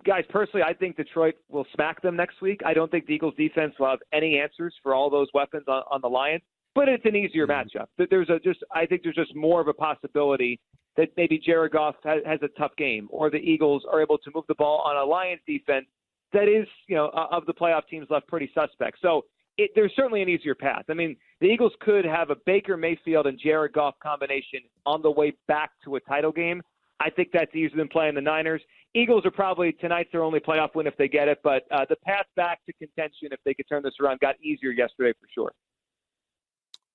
[0.05, 2.59] Guys, personally, I think Detroit will smack them next week.
[2.65, 5.83] I don't think the Eagles defense will have any answers for all those weapons on,
[5.89, 6.41] on the Lions,
[6.75, 7.79] but it's an easier mm-hmm.
[7.79, 7.87] matchup.
[8.09, 10.59] There's a just I think there's just more of a possibility
[10.97, 14.31] that maybe Jared Goff has, has a tough game or the Eagles are able to
[14.35, 15.85] move the ball on a Lions defense
[16.33, 18.97] that is, you know, of the playoff teams left pretty suspect.
[19.01, 19.25] So
[19.57, 20.83] it, there's certainly an easier path.
[20.89, 25.11] I mean, the Eagles could have a Baker Mayfield and Jared Goff combination on the
[25.11, 26.61] way back to a title game.
[26.99, 28.61] I think that's easier than playing the Niners.
[28.95, 31.95] Eagles are probably tonight's their only playoff win if they get it, but uh, the
[31.97, 35.51] path back to contention, if they could turn this around, got easier yesterday for sure.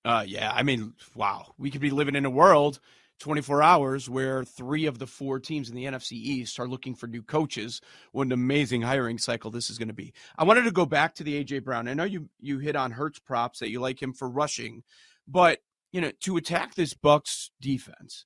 [0.04, 2.80] Uh, yeah, I mean, wow, we could be living in a world
[3.18, 7.06] 24 hours where three of the four teams in the NFC East are looking for
[7.06, 7.80] new coaches.
[8.12, 10.12] What an amazing hiring cycle this is going to be.
[10.36, 11.88] I wanted to go back to the AJ Brown.
[11.88, 14.82] I know you you hit on Hurts props that you like him for rushing,
[15.26, 15.60] but
[15.92, 18.24] you know to attack this Bucks defense,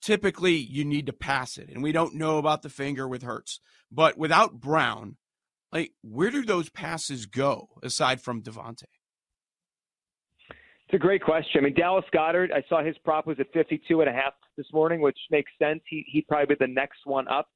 [0.00, 3.60] typically you need to pass it, and we don't know about the finger with Hurts.
[3.90, 5.16] but without Brown,
[5.72, 8.84] like where do those passes go aside from DeVonta?
[10.92, 11.58] It's a great question.
[11.58, 14.66] I mean, Dallas Goedert, I saw his prop was at 52 and a half this
[14.74, 15.80] morning, which makes sense.
[15.88, 17.48] He he'd probably be the next one up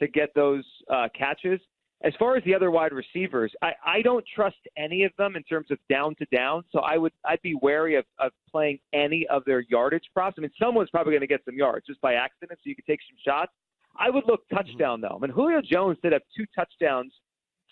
[0.00, 1.60] to get those uh, catches.
[2.04, 5.42] As far as the other wide receivers, I, I don't trust any of them in
[5.42, 6.62] terms of down to down.
[6.70, 10.36] So I would I'd be wary of, of playing any of their yardage props.
[10.38, 12.86] I mean, someone's probably going to get some yards just by accident, so you could
[12.86, 13.50] take some shots.
[13.98, 14.68] I would look mm-hmm.
[14.68, 15.16] touchdown though.
[15.16, 17.12] I mean, Julio Jones did have two touchdowns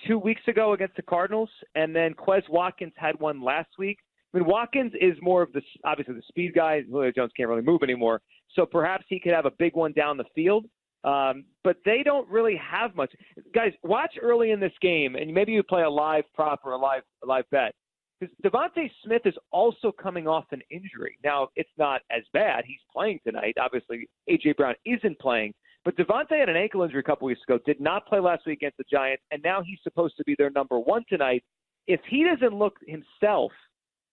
[0.04, 3.98] two weeks ago against the Cardinals, and then Quez Watkins had one last week.
[4.32, 6.82] I mean, Watkins is more of the obviously the speed guy.
[6.82, 8.20] Julio Jones can't really move anymore,
[8.54, 10.66] so perhaps he could have a big one down the field.
[11.04, 13.12] Um, but they don't really have much.
[13.54, 16.78] Guys, watch early in this game, and maybe you play a live prop or a
[16.78, 17.72] live a live bet.
[18.20, 21.18] Because DeVonta Smith is also coming off an injury.
[21.24, 22.64] Now, it's not as bad.
[22.64, 23.56] He's playing tonight.
[23.60, 24.52] Obviously, A.J.
[24.52, 25.52] Brown isn't playing.
[25.84, 28.58] But DeVonta had an ankle injury a couple weeks ago, did not play last week
[28.60, 31.42] against the Giants, and now he's supposed to be their number one tonight.
[31.88, 33.50] If he doesn't look himself–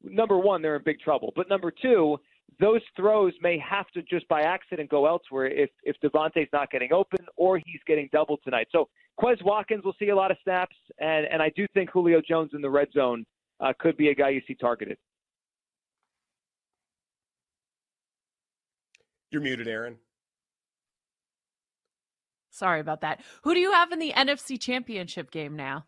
[0.03, 1.33] number one, they're in big trouble.
[1.35, 2.17] But number two,
[2.59, 6.91] those throws may have to just by accident go elsewhere if if DeVonta's not getting
[6.91, 8.67] open or he's getting double tonight.
[8.71, 12.21] So Quez Watkins will see a lot of snaps, and and I do think Julio
[12.27, 13.25] Jones in the red zone
[13.59, 14.97] uh, could be a guy you see targeted.
[19.31, 19.97] You're muted, Erin.
[22.49, 23.21] Sorry about that.
[23.43, 25.85] Who do you have in the NFC Championship game now?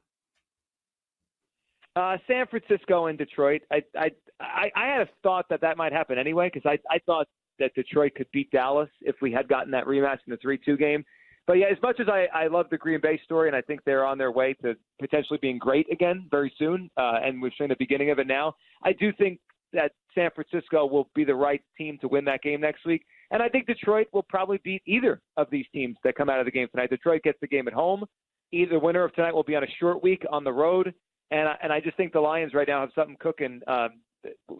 [1.95, 3.61] Uh, San Francisco and Detroit.
[3.71, 6.99] I, I I I had a thought that that might happen anyway because I I
[7.05, 7.27] thought
[7.59, 11.03] that Detroit could beat Dallas if we had gotten that rematch in the three-two game.
[11.47, 13.81] But yeah, as much as I I love the Green Bay story and I think
[13.83, 17.67] they're on their way to potentially being great again very soon, uh, and we've seen
[17.67, 18.55] the beginning of it now.
[18.83, 19.39] I do think
[19.73, 23.05] that San Francisco will be the right team to win that game next week.
[23.31, 26.45] And I think Detroit will probably beat either of these teams that come out of
[26.45, 26.89] the game tonight.
[26.89, 28.03] Detroit gets the game at home.
[28.51, 30.93] Either winner of tonight will be on a short week on the road
[31.31, 33.61] and I, and I just think the Lions right now have something cooking.
[33.67, 33.89] Um,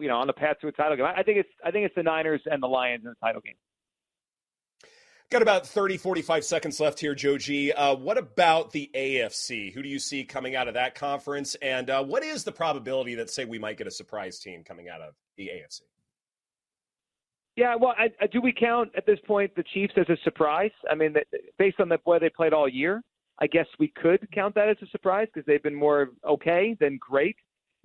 [0.00, 1.06] you know, on the path to a title game.
[1.06, 3.54] I think it's I think it's the Niners and the Lions in the title game.
[5.30, 7.72] Got about 30, 45 seconds left here, Joe G.
[7.72, 9.72] Uh, what about the AFC?
[9.72, 11.54] Who do you see coming out of that conference?
[11.62, 14.90] And uh, what is the probability that, say, we might get a surprise team coming
[14.90, 15.80] out of the AFC?
[17.56, 20.70] Yeah, well, I, I, do we count at this point the Chiefs as a surprise?
[20.90, 21.14] I mean,
[21.58, 23.02] based on the way they played all year,
[23.40, 26.98] I guess we could count that as a surprise because they've been more okay than
[27.00, 27.36] great.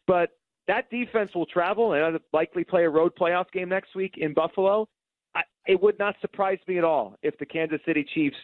[0.06, 0.30] But
[0.68, 4.88] that defense will travel and likely play a road playoff game next week in Buffalo.
[5.36, 8.38] I, it would not surprise me at all if the Kansas City Chiefs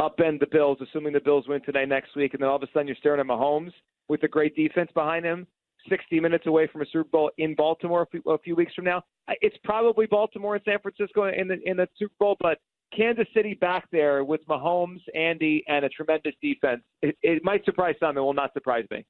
[0.00, 2.66] upend the Bills, assuming the Bills win tonight next week, and then all of a
[2.72, 3.72] sudden you're staring at Mahomes
[4.08, 5.46] with a great defense behind him,
[5.88, 8.84] 60 minutes away from a Super Bowl in Baltimore a few, a few weeks from
[8.84, 9.02] now.
[9.40, 12.58] It's probably Baltimore and San Francisco in the in the Super Bowl, but
[12.96, 16.82] Kansas City back there with Mahomes, Andy, and a tremendous defense.
[17.02, 18.16] It, it might surprise some.
[18.16, 19.04] It will not surprise me.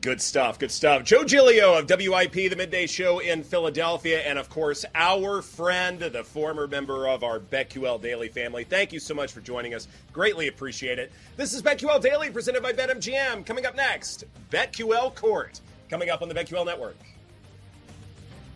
[0.00, 0.60] Good stuff.
[0.60, 1.02] Good stuff.
[1.02, 6.22] Joe Giglio of WIP, the midday show in Philadelphia, and of course, our friend, the
[6.22, 8.62] former member of our BetQL Daily family.
[8.62, 9.88] Thank you so much for joining us.
[10.12, 11.10] Greatly appreciate it.
[11.36, 13.44] This is BetQL Daily presented by BetMGM.
[13.44, 15.60] Coming up next, BetQL Court.
[15.90, 16.96] Coming up on the BetQL Network.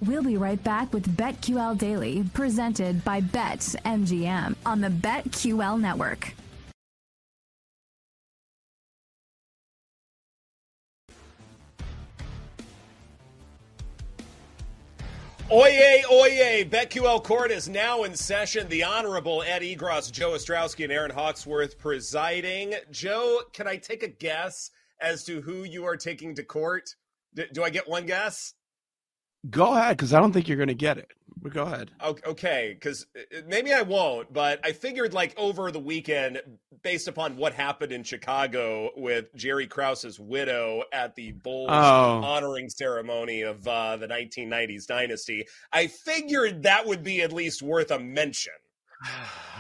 [0.03, 6.35] We'll be right back with BetQL Daily, presented by BetMGM on the BetQL Network.
[15.53, 18.69] Oye, oye, BetQL Court is now in session.
[18.69, 22.75] The Honorable Ed Egros, Joe Ostrowski, and Erin Hawksworth presiding.
[22.91, 26.97] Joe, can I take a guess as to who you are taking to court?
[27.35, 28.55] D- do I get one guess?
[29.51, 31.11] Go ahead, because I don't think you're going to get it.
[31.43, 31.91] But go ahead.
[32.01, 36.41] Okay, because uh, maybe I won't, but I figured like over the weekend,
[36.83, 42.23] based upon what happened in Chicago with Jerry Krause's widow at the Bulls oh.
[42.23, 47.91] honoring ceremony of uh, the 1990s dynasty, I figured that would be at least worth
[47.91, 48.55] a mention.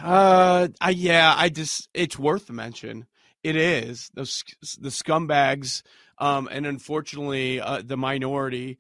[0.02, 3.06] Uh, I, yeah, I just it's worth a mention.
[3.44, 4.42] It is those
[4.80, 5.82] the scumbags,
[6.18, 8.78] um, and unfortunately, uh, the minority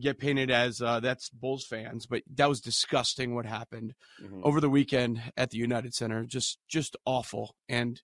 [0.00, 4.40] get painted as uh, that's Bulls fans, but that was disgusting what happened mm-hmm.
[4.42, 6.24] over the weekend at the United Center.
[6.24, 7.54] Just just awful.
[7.68, 8.00] And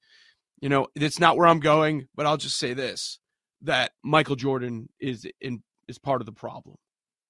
[0.61, 3.19] you know, it's not where I'm going, but I'll just say this:
[3.63, 6.77] that Michael Jordan is in is part of the problem,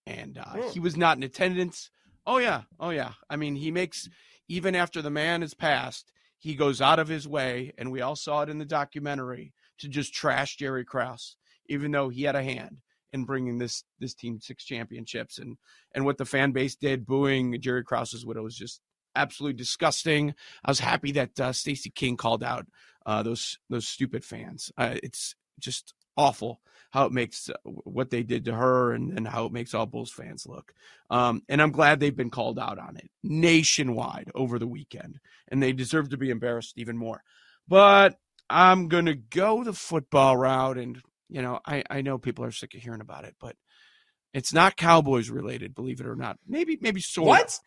[0.07, 0.73] and uh, mm.
[0.73, 1.91] he was not in attendance.
[2.27, 3.13] Oh yeah, oh yeah.
[3.31, 4.09] I mean, he makes
[4.49, 8.17] even after the man has passed, he goes out of his way, and we all
[8.17, 11.37] saw it in the documentary to just trash Jerry Krause,
[11.67, 12.79] even though he had a hand
[13.13, 15.39] in bringing this this team six championships.
[15.39, 15.57] And
[15.95, 18.81] and what the fan base did, booing Jerry Krause's widow, was just
[19.17, 20.35] absolutely disgusting.
[20.65, 22.67] I was happy that uh, Stacey King called out
[23.07, 24.71] uh, those those stupid fans.
[24.77, 29.29] Uh, it's just awful how it makes uh, what they did to her and, and
[29.29, 30.73] how it makes all Bulls fans look.
[31.11, 35.63] Um, and I'm glad they've been called out on it nationwide over the weekend, and
[35.63, 37.23] they deserve to be embarrassed even more.
[37.67, 38.19] But
[38.51, 40.79] I'm to go the football route.
[40.79, 43.57] And, you know, I, I know people are sick of hearing about it, but
[44.33, 46.39] it's not Cowboys related, believe it or not.
[46.47, 47.59] Maybe, maybe sort What?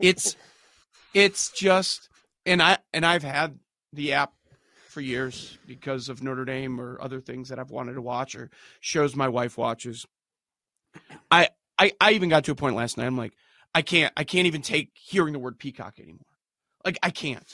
[0.00, 0.36] it's,
[1.12, 2.08] it's just,
[2.46, 3.58] and I, and I've had
[3.92, 4.32] the app
[4.88, 8.50] for years because of Notre Dame or other things that I've wanted to watch or
[8.80, 10.06] shows my wife watches.
[11.30, 13.06] I, I, I even got to a point last night.
[13.06, 13.34] I'm like,
[13.74, 16.26] I can't, I can't even take hearing the word peacock anymore.
[16.84, 17.44] Like I can't.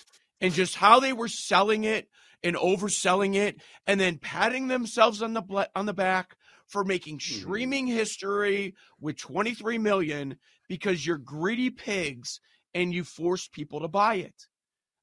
[0.40, 2.08] And just how they were selling it
[2.42, 6.36] and overselling it and then patting themselves on the on the back
[6.68, 7.40] for making mm-hmm.
[7.40, 10.36] streaming history with 23 million
[10.68, 12.40] because you're greedy pigs
[12.74, 14.46] and you force people to buy it.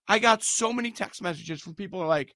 [0.07, 2.33] I got so many text messages from people are like,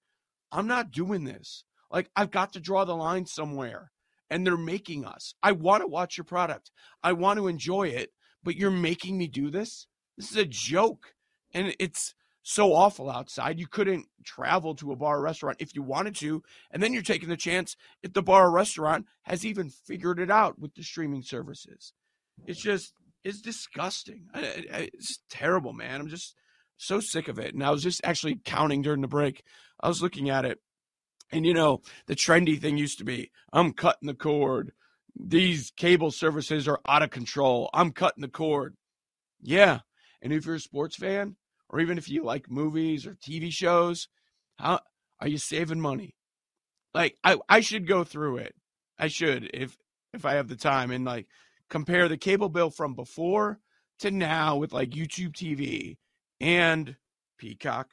[0.51, 1.63] I'm not doing this.
[1.89, 3.91] Like, I've got to draw the line somewhere.
[4.29, 5.33] And they're making us.
[5.43, 6.71] I want to watch your product.
[7.03, 8.11] I want to enjoy it,
[8.43, 9.87] but you're making me do this.
[10.17, 11.13] This is a joke.
[11.53, 12.13] And it's
[12.43, 13.59] so awful outside.
[13.59, 16.43] You couldn't travel to a bar or restaurant if you wanted to.
[16.71, 20.31] And then you're taking the chance if the bar or restaurant has even figured it
[20.31, 21.93] out with the streaming services.
[22.45, 24.27] It's just, it's disgusting.
[24.33, 26.01] It's terrible, man.
[26.01, 26.35] I'm just
[26.77, 27.53] so sick of it.
[27.53, 29.43] And I was just actually counting during the break.
[29.79, 30.59] I was looking at it.
[31.31, 34.73] And, you know, the trendy thing used to be I'm cutting the cord.
[35.15, 37.69] These cable services are out of control.
[37.73, 38.75] I'm cutting the cord.
[39.41, 39.79] Yeah.
[40.21, 41.35] And if you're a sports fan,
[41.71, 44.07] or even if you like movies or TV shows,
[44.57, 44.81] how
[45.19, 46.15] are you saving money?
[46.93, 48.53] Like I, I should go through it.
[48.99, 49.77] I should if
[50.13, 51.27] if I have the time and like
[51.69, 53.59] compare the cable bill from before
[53.99, 55.97] to now with like YouTube TV
[56.39, 56.97] and
[57.37, 57.89] Peacock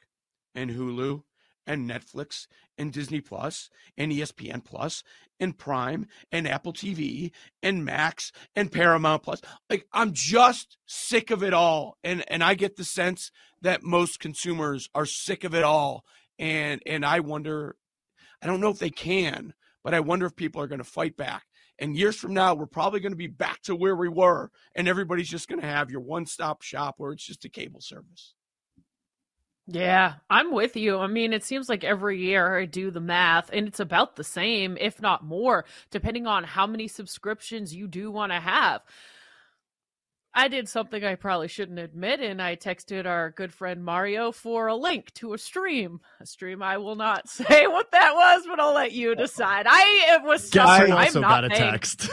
[0.53, 1.23] and Hulu
[1.69, 2.47] and Netflix
[2.79, 5.03] and Disney Plus and ESPN Plus
[5.39, 9.39] and Prime and Apple TV and Max and Paramount Plus.
[9.69, 11.97] Like I'm just sick of it all.
[12.03, 16.03] And and I get the sense that most consumers are sick of it all.
[16.39, 17.75] And and I wonder
[18.41, 19.53] I don't know if they can,
[19.83, 21.43] but I wonder if people are going to fight back.
[21.77, 24.87] And years from now, we're probably going to be back to where we were, and
[24.87, 28.33] everybody's just going to have your one stop shop where it's just a cable service.
[29.71, 30.97] Yeah, I'm with you.
[30.97, 34.23] I mean, it seems like every year I do the math and it's about the
[34.23, 38.81] same, if not more, depending on how many subscriptions you do want to have.
[40.33, 44.67] I did something I probably shouldn't admit, and I texted our good friend Mario for
[44.67, 46.01] a link to a stream.
[46.19, 49.65] A stream I will not say what that was, but I'll let you decide.
[49.67, 51.71] I it was Guess I also got a paying.
[51.71, 52.09] text.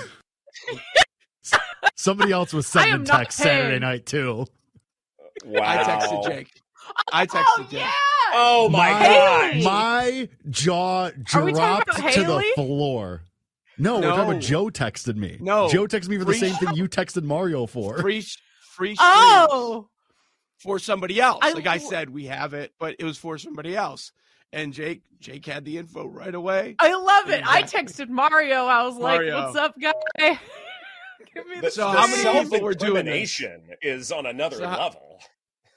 [1.94, 4.46] Somebody else was sending text Saturday night too.
[5.44, 5.62] Wow.
[5.62, 6.50] I texted Jake.
[7.12, 7.93] I oh, texted oh, Yeah.
[8.39, 9.64] Oh my, my god!
[9.64, 13.22] My jaw dropped to the floor.
[13.78, 15.39] No, no, we're talking about Joe texted me.
[15.41, 17.99] No, Joe texted me for free the same thing you texted Mario for.
[17.99, 18.24] Free,
[18.72, 18.97] free.
[18.99, 19.89] Oh,
[20.59, 21.39] for somebody else.
[21.43, 24.12] I, like I said, we have it, but it was for somebody else.
[24.53, 26.76] And Jake, Jake had the info right away.
[26.78, 27.47] I love it.
[27.47, 28.64] I texted Mario.
[28.64, 29.37] I was Mario.
[29.37, 29.93] like, "What's up, guy?"
[31.34, 33.43] Give me the, so the how many people were doing this?
[33.82, 35.20] is on another so level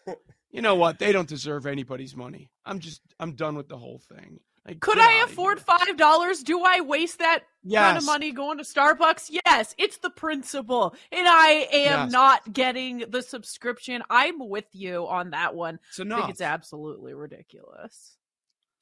[0.52, 1.00] you know what?
[1.00, 2.50] They don't deserve anybody's money.
[2.66, 4.40] I'm just I'm done with the whole thing.
[4.68, 6.44] Like, Could I afford five dollars?
[6.44, 7.82] Do I waste that yes.
[7.82, 9.32] kind of money going to Starbucks?
[9.46, 12.12] Yes, it's the principle, and I am yes.
[12.12, 14.04] not getting the subscription.
[14.10, 15.80] I'm with you on that one.
[16.00, 18.18] I think it's absolutely ridiculous.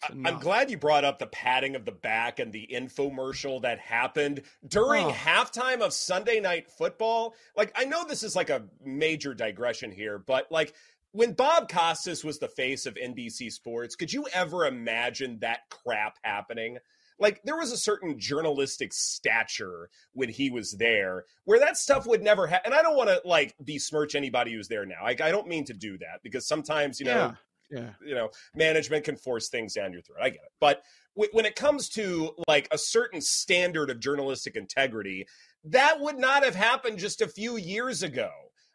[0.03, 4.43] I'm glad you brought up the padding of the back and the infomercial that happened
[4.67, 5.11] during oh.
[5.11, 7.33] halftime of Sunday night football.
[7.55, 10.73] Like, I know this is like a major digression here, but like
[11.17, 16.19] when Bob Costas was the face of NBC Sports, could you ever imagine that crap
[16.21, 16.77] happening?
[17.19, 22.21] Like there was a certain journalistic stature when he was there where that stuff would
[22.21, 22.71] never happen.
[22.71, 25.03] And I don't want to like besmirch anybody who's there now.
[25.03, 27.33] Like I don't mean to do that because sometimes, you know,
[27.71, 27.79] yeah.
[27.79, 27.89] yeah.
[28.05, 30.19] you know, management can force things down your throat.
[30.21, 30.51] I get it.
[30.59, 30.83] But
[31.15, 35.25] when it comes to like a certain standard of journalistic integrity,
[35.63, 38.29] that would not have happened just a few years ago.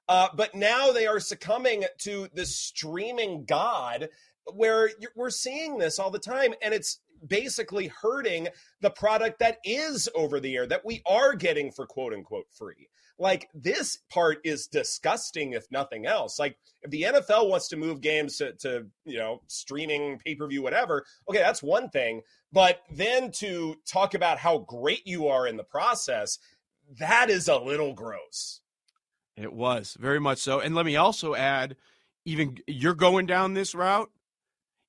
[0.09, 4.09] Uh, but now they are succumbing to the streaming god
[4.55, 6.55] where we're seeing this all the time.
[6.63, 8.49] And it's basically hurting
[8.81, 12.89] the product that is over the air that we are getting for quote unquote free.
[13.19, 16.39] Like this part is disgusting, if nothing else.
[16.39, 20.49] Like if the NFL wants to move games to, to you know streaming, pay per
[20.49, 22.23] view, whatever, okay, that's one thing.
[22.53, 26.39] But then to talk about how great you are in the process,
[26.99, 28.62] that is a little gross.
[29.37, 30.61] It was very much so.
[30.61, 31.77] And let me also add,
[32.25, 34.11] even you're going down this route,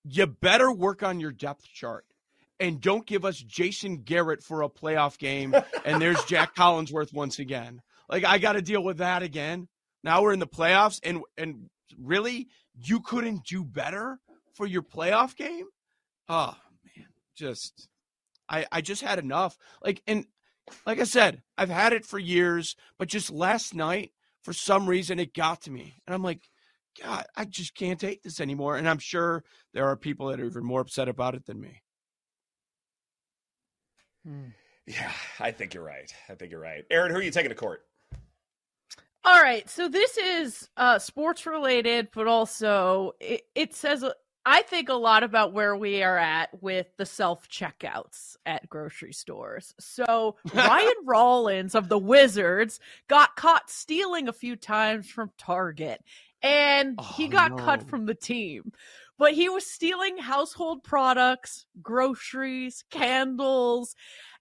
[0.04, 2.06] you better work on your depth chart
[2.60, 5.56] and don't give us Jason Garrett for a playoff game.
[5.86, 7.82] and there's Jac Collinsworth once again.
[8.10, 9.68] Like I got to deal with that again.
[10.04, 14.20] Now we're in the playoffs, and and really, you couldn't do better
[14.54, 15.66] for your playoff game.
[16.28, 16.56] Oh
[16.96, 17.88] man, just
[18.50, 19.58] I I just had enough.
[19.84, 20.26] Like and
[20.86, 24.12] like I said, I've had it for years, but just last night,
[24.44, 26.50] for some reason, it got to me, and I'm like,
[27.02, 28.78] God, I just can't take this anymore.
[28.78, 31.82] And I'm sure there are people that are even more upset about it than me.
[34.26, 34.50] Hmm.
[34.86, 36.14] Yeah, I think you're right.
[36.30, 36.84] I think you're right.
[36.92, 37.82] Erin, who are you taking to court?
[39.26, 44.04] All right, so this is uh, sports related, but also it, it says
[44.46, 49.14] I think a lot about where we are at with the self checkouts at grocery
[49.14, 49.74] stores.
[49.80, 56.04] So Ryan Rollins of the Wizards got caught stealing a few times from Target,
[56.42, 57.58] and oh, he got no.
[57.58, 58.74] cut from the team.
[59.18, 63.96] But he was stealing household products, groceries, candles.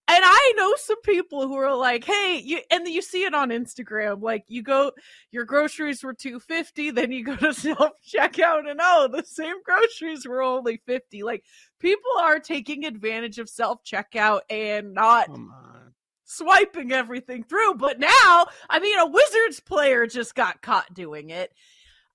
[0.08, 3.50] And I know some people who are like, "Hey, you," and you see it on
[3.50, 4.20] Instagram.
[4.20, 4.92] Like, you go,
[5.30, 9.62] your groceries were two fifty, then you go to self checkout, and oh, the same
[9.64, 11.22] groceries were only fifty.
[11.22, 11.44] Like,
[11.78, 15.30] people are taking advantage of self checkout and not
[16.24, 17.74] swiping everything through.
[17.74, 21.52] But now, I mean, a Wizards player just got caught doing it.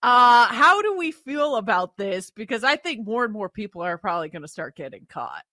[0.04, 2.32] Uh, how do we feel about this?
[2.32, 5.44] Because I think more and more people are probably going to start getting caught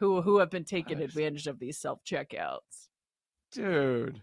[0.00, 2.88] who who have been taking advantage of these self checkouts.
[3.52, 4.22] Dude,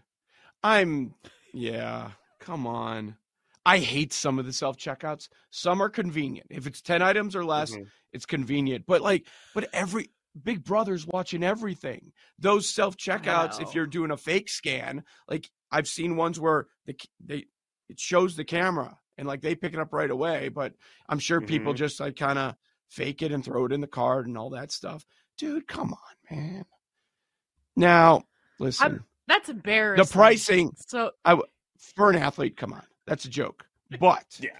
[0.62, 1.14] I'm
[1.54, 2.10] yeah.
[2.40, 3.16] Come on.
[3.64, 5.28] I hate some of the self checkouts.
[5.50, 6.48] Some are convenient.
[6.50, 7.82] If it's 10 items or less, mm-hmm.
[8.12, 8.84] it's convenient.
[8.86, 10.10] But like, but every
[10.42, 12.12] Big Brother's watching everything.
[12.38, 16.96] Those self checkouts, if you're doing a fake scan, like I've seen ones where the
[17.24, 17.46] they
[17.88, 20.48] it shows the camera and like they pick it up right away.
[20.48, 20.74] But
[21.08, 21.48] I'm sure mm-hmm.
[21.48, 22.54] people just like kind of
[22.88, 25.04] fake it and throw it in the card and all that stuff.
[25.38, 26.64] Dude, come on, man.
[27.76, 28.24] Now,
[28.58, 28.86] listen.
[28.86, 30.04] I'm, that's embarrassing.
[30.04, 30.72] The pricing.
[30.86, 31.38] So I,
[31.94, 33.64] for an athlete, come on, that's a joke.
[34.00, 34.50] But yeah,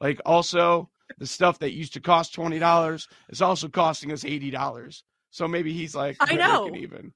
[0.00, 4.50] like also the stuff that used to cost twenty dollars is also costing us eighty
[4.50, 5.04] dollars.
[5.30, 7.12] So maybe he's like, I know, even.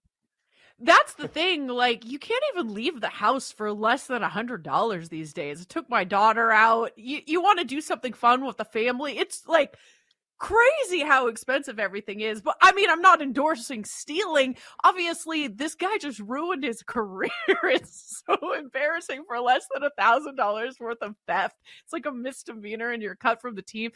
[0.79, 1.69] That's the thing.
[1.69, 5.63] Like, you can't even leave the house for less than a hundred dollars these days.
[5.63, 6.93] It took my daughter out.
[6.97, 9.19] You you want to do something fun with the family?
[9.19, 9.77] It's like
[10.39, 12.41] crazy how expensive everything is.
[12.41, 14.57] But I mean, I'm not endorsing stealing.
[14.85, 17.31] Obviously, this guy just ruined his career.
[17.49, 21.57] it's so embarrassing for less than a thousand dollars worth of theft.
[21.85, 23.93] It's like a misdemeanor and you're cut from the team.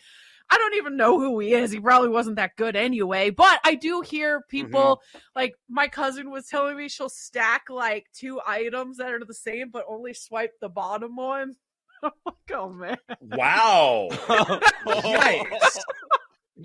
[0.53, 1.71] I don't even know who he is.
[1.71, 3.31] He probably wasn't that good anyway.
[3.31, 5.19] But I do hear people mm-hmm.
[5.37, 9.71] like my cousin was telling me she'll stack like two items that are the same,
[9.71, 11.55] but only swipe the bottom one.
[12.03, 12.97] I'm like, oh man.
[13.21, 14.09] Wow.
[14.87, 15.79] Yikes.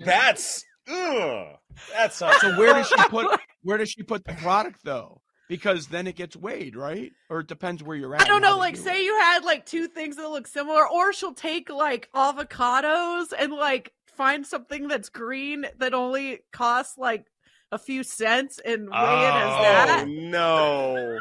[0.04, 1.56] That's ugh.
[1.92, 2.30] That's so.
[2.56, 3.40] Where does she put?
[3.62, 5.20] Where does she put the product though?
[5.48, 7.12] Because then it gets weighed, right?
[7.30, 8.22] Or it depends where you're at.
[8.22, 8.58] I don't know.
[8.58, 9.04] Like, do say it.
[9.04, 13.92] you had like two things that look similar, or she'll take like avocados and like
[14.08, 17.26] find something that's green that only costs like
[17.70, 20.04] a few cents and weigh oh, it as that.
[20.04, 21.18] Oh no,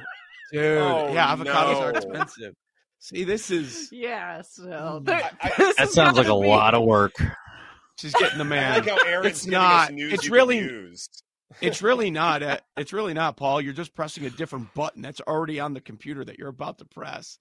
[0.52, 0.78] dude!
[0.78, 1.82] Oh, yeah, avocados no.
[1.82, 2.54] are expensive.
[3.00, 4.42] See, this is yeah.
[4.42, 5.10] So hmm.
[5.10, 6.48] I, I, that sounds like a be...
[6.48, 7.14] lot of work.
[7.98, 8.86] She's getting the man.
[8.86, 8.88] like
[9.26, 9.92] it's not.
[9.94, 10.60] it's really.
[11.62, 12.44] it's really not.
[12.44, 13.62] Eh, it's really not, Paul.
[13.62, 16.86] You're just pressing a different button that's already on the computer that you're about to
[16.86, 17.40] press.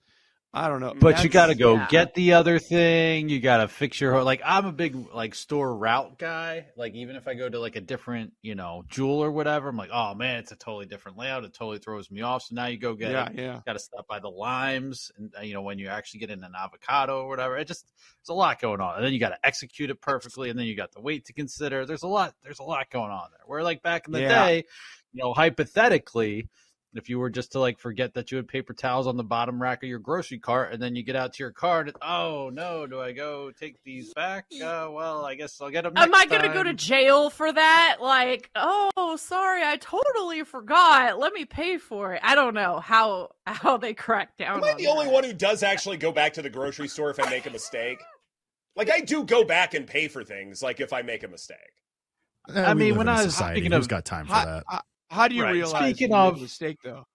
[0.54, 0.94] I don't know.
[0.96, 1.88] But you got to go yeah.
[1.90, 3.28] get the other thing.
[3.28, 4.40] You got to fix your like.
[4.44, 6.66] I'm a big like store route guy.
[6.76, 9.76] Like even if I go to like a different you know Jewel or whatever, I'm
[9.76, 11.42] like, oh man, it's a totally different layout.
[11.42, 12.44] It totally throws me off.
[12.44, 13.60] So now you go get yeah yeah.
[13.66, 16.44] Got to stop by the limes and uh, you know when you actually get in
[16.44, 17.58] an avocado or whatever.
[17.58, 17.84] It just
[18.20, 20.66] there's a lot going on, and then you got to execute it perfectly, and then
[20.66, 21.84] you got the weight to consider.
[21.84, 22.32] There's a lot.
[22.44, 23.42] There's a lot going on there.
[23.46, 24.46] Where like back in the yeah.
[24.46, 24.64] day,
[25.12, 26.48] you know, hypothetically
[26.94, 29.60] if you were just to like forget that you had paper towels on the bottom
[29.60, 32.50] rack of your grocery cart and then you get out to your car and oh
[32.52, 34.46] no do i go take these back?
[34.54, 37.96] Uh, well i guess i'll get them am i gonna go to jail for that?
[38.00, 41.18] Like oh sorry i totally forgot.
[41.18, 42.20] Let me pay for it.
[42.22, 44.90] I don't know how how they crack down am i the that.
[44.90, 47.50] only one who does actually go back to the grocery store if i make a
[47.50, 47.98] mistake?
[48.76, 51.58] Like i do go back and pay for things like if i make a mistake.
[52.54, 54.84] Uh, I mean, when I was society, speaking who's of, got time for how, that?
[55.10, 55.52] How do you right.
[55.52, 57.06] realize Speaking of mistake though?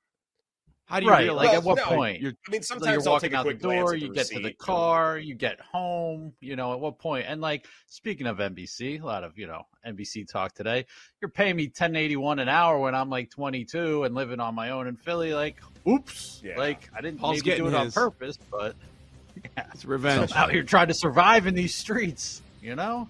[0.90, 1.46] How do you right, realize?
[1.46, 2.20] Like at what no, point?
[2.20, 5.20] You're, I mean, sometimes you're walking out the door, you the get to the car,
[5.20, 6.34] you get home.
[6.40, 7.28] You know, at what point?
[7.28, 10.88] And like speaking of NBC, a lot of you know NBC talk today.
[11.22, 14.40] You're paying me ten eighty one an hour when I'm like twenty two and living
[14.40, 15.36] on my own in Philly.
[15.36, 16.58] Like, oops, yeah.
[16.58, 17.96] like I didn't Paul's maybe do it his.
[17.96, 18.76] on purpose, but
[19.58, 19.68] yeah.
[19.72, 20.32] it's revenge.
[20.32, 22.42] So out here trying to survive in these streets.
[22.64, 23.08] You know.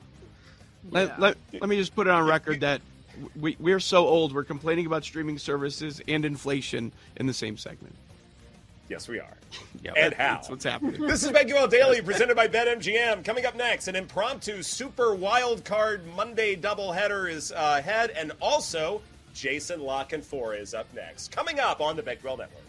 [0.91, 1.15] Let, yeah.
[1.19, 2.81] let, let me just put it on record that
[3.39, 7.95] we, we're so old, we're complaining about streaming services and inflation in the same segment.
[8.89, 9.37] Yes, we are.
[9.83, 10.35] yeah, and how?
[10.35, 10.99] That's what's happening.
[10.99, 13.23] This is BetQL Daily presented by BetMGM.
[13.23, 19.01] Coming up next, an impromptu Super Wild Card Monday doubleheader is uh, ahead, and also
[19.33, 21.31] Jason La Canfora is up next.
[21.31, 22.63] Coming up on the BetQL Network.